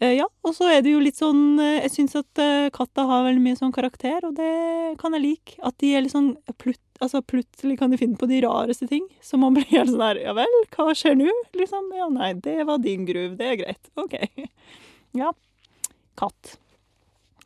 Eh, 0.00 0.16
ja, 0.16 0.26
og 0.46 0.54
så 0.56 0.70
er 0.72 0.80
det 0.80 0.94
jo 0.94 1.00
litt 1.02 1.18
sånn 1.20 1.60
eh, 1.60 1.82
Jeg 1.82 1.92
syns 1.92 2.14
at 2.16 2.40
eh, 2.40 2.70
katta 2.72 3.04
har 3.04 3.26
veldig 3.26 3.42
mye 3.44 3.58
sånn 3.58 3.74
karakter, 3.74 4.24
og 4.24 4.32
det 4.38 4.96
kan 5.00 5.12
jeg 5.16 5.24
like. 5.26 5.58
At 5.60 5.76
de 5.82 5.92
er 5.94 6.06
litt 6.06 6.14
sånn 6.16 6.32
plut, 6.60 6.80
Altså, 7.00 7.22
plutselig 7.24 7.78
kan 7.80 7.92
de 7.92 7.96
finne 7.96 8.18
på 8.20 8.28
de 8.28 8.42
rareste 8.44 8.84
ting. 8.88 9.06
Så 9.24 9.38
man 9.40 9.54
blir 9.56 9.68
helt 9.72 9.92
sånn 9.92 10.04
her 10.04 10.20
Ja 10.20 10.36
vel, 10.36 10.56
hva 10.72 10.92
skjer 10.96 11.16
nå? 11.20 11.28
Liksom. 11.56 11.92
Ja, 11.96 12.08
nei, 12.12 12.32
det 12.44 12.62
var 12.68 12.80
din 12.84 13.06
gruve. 13.08 13.36
Det 13.38 13.52
er 13.52 13.60
greit. 13.60 13.92
OK. 14.00 14.16
Ja. 15.16 15.32
Katt. 16.18 16.56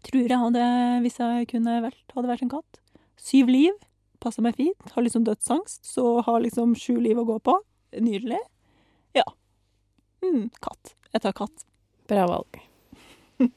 Tror 0.05 0.29
jeg 0.29 0.41
hadde, 0.41 0.65
hvis 1.05 1.19
jeg 1.21 1.49
kunne 1.49 1.79
vært, 1.87 2.03
hadde 2.13 2.29
vært 2.29 2.45
en 2.45 2.53
katt. 2.53 2.81
Syv 3.21 3.53
liv. 3.53 3.77
Passer 4.21 4.45
meg 4.45 4.57
fint. 4.59 4.91
Har 4.93 5.05
liksom 5.05 5.25
dødsangst, 5.25 5.85
så 5.87 6.21
har 6.25 6.43
liksom 6.45 6.75
sju 6.77 6.99
liv 7.01 7.21
å 7.21 7.27
gå 7.29 7.39
på. 7.45 7.57
Nydelig. 8.01 8.41
Ja. 9.17 9.25
mm, 10.25 10.51
katt. 10.65 10.95
Jeg 11.13 11.25
tar 11.25 11.37
katt. 11.37 11.65
Bra 12.11 12.27
valg. 12.29 12.61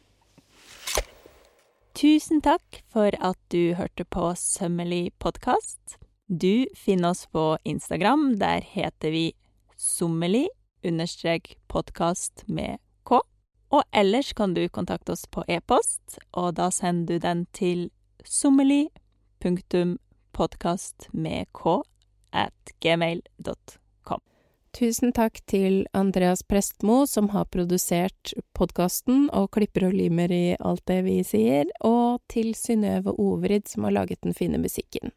Tusen 1.98 2.44
takk 2.46 2.84
for 2.94 3.16
at 3.20 3.40
du 3.52 3.74
hørte 3.80 4.06
på 4.06 4.32
Sømmelig 4.40 5.12
podkast. 5.20 5.98
Du 6.28 6.68
finner 6.76 7.16
oss 7.16 7.26
på 7.32 7.56
Instagram. 7.64 8.36
Der 8.40 8.64
heter 8.64 9.12
vi 9.12 9.32
sommelig 9.76 10.48
understrek 10.86 11.58
podkast 11.68 12.44
med. 12.48 12.78
Og 13.70 13.84
ellers 13.92 14.34
kan 14.34 14.54
du 14.54 14.68
kontakte 14.70 15.12
oss 15.12 15.26
på 15.28 15.44
e-post, 15.48 16.20
og 16.32 16.56
da 16.56 16.70
sender 16.72 17.18
du 17.18 17.20
den 17.20 17.46
til 17.54 17.90
k 21.54 21.84
at 22.32 22.74
gmail.com. 22.80 24.22
Tusen 24.78 25.14
takk 25.16 25.40
til 25.48 25.88
Andreas 25.94 26.44
Prestmo, 26.44 27.06
som 27.08 27.30
har 27.34 27.46
produsert 27.50 28.34
podkasten 28.54 29.30
og 29.34 29.52
klipper 29.56 29.88
og 29.90 29.96
limer 29.98 30.32
i 30.32 30.56
alt 30.60 30.86
det 30.86 31.02
vi 31.08 31.24
sier, 31.26 31.66
og 31.82 32.22
til 32.30 32.54
Synnøve 32.56 33.16
Overid, 33.18 33.68
som 33.68 33.88
har 33.88 33.98
laget 33.98 34.22
den 34.24 34.38
fine 34.38 34.62
musikken. 34.62 35.16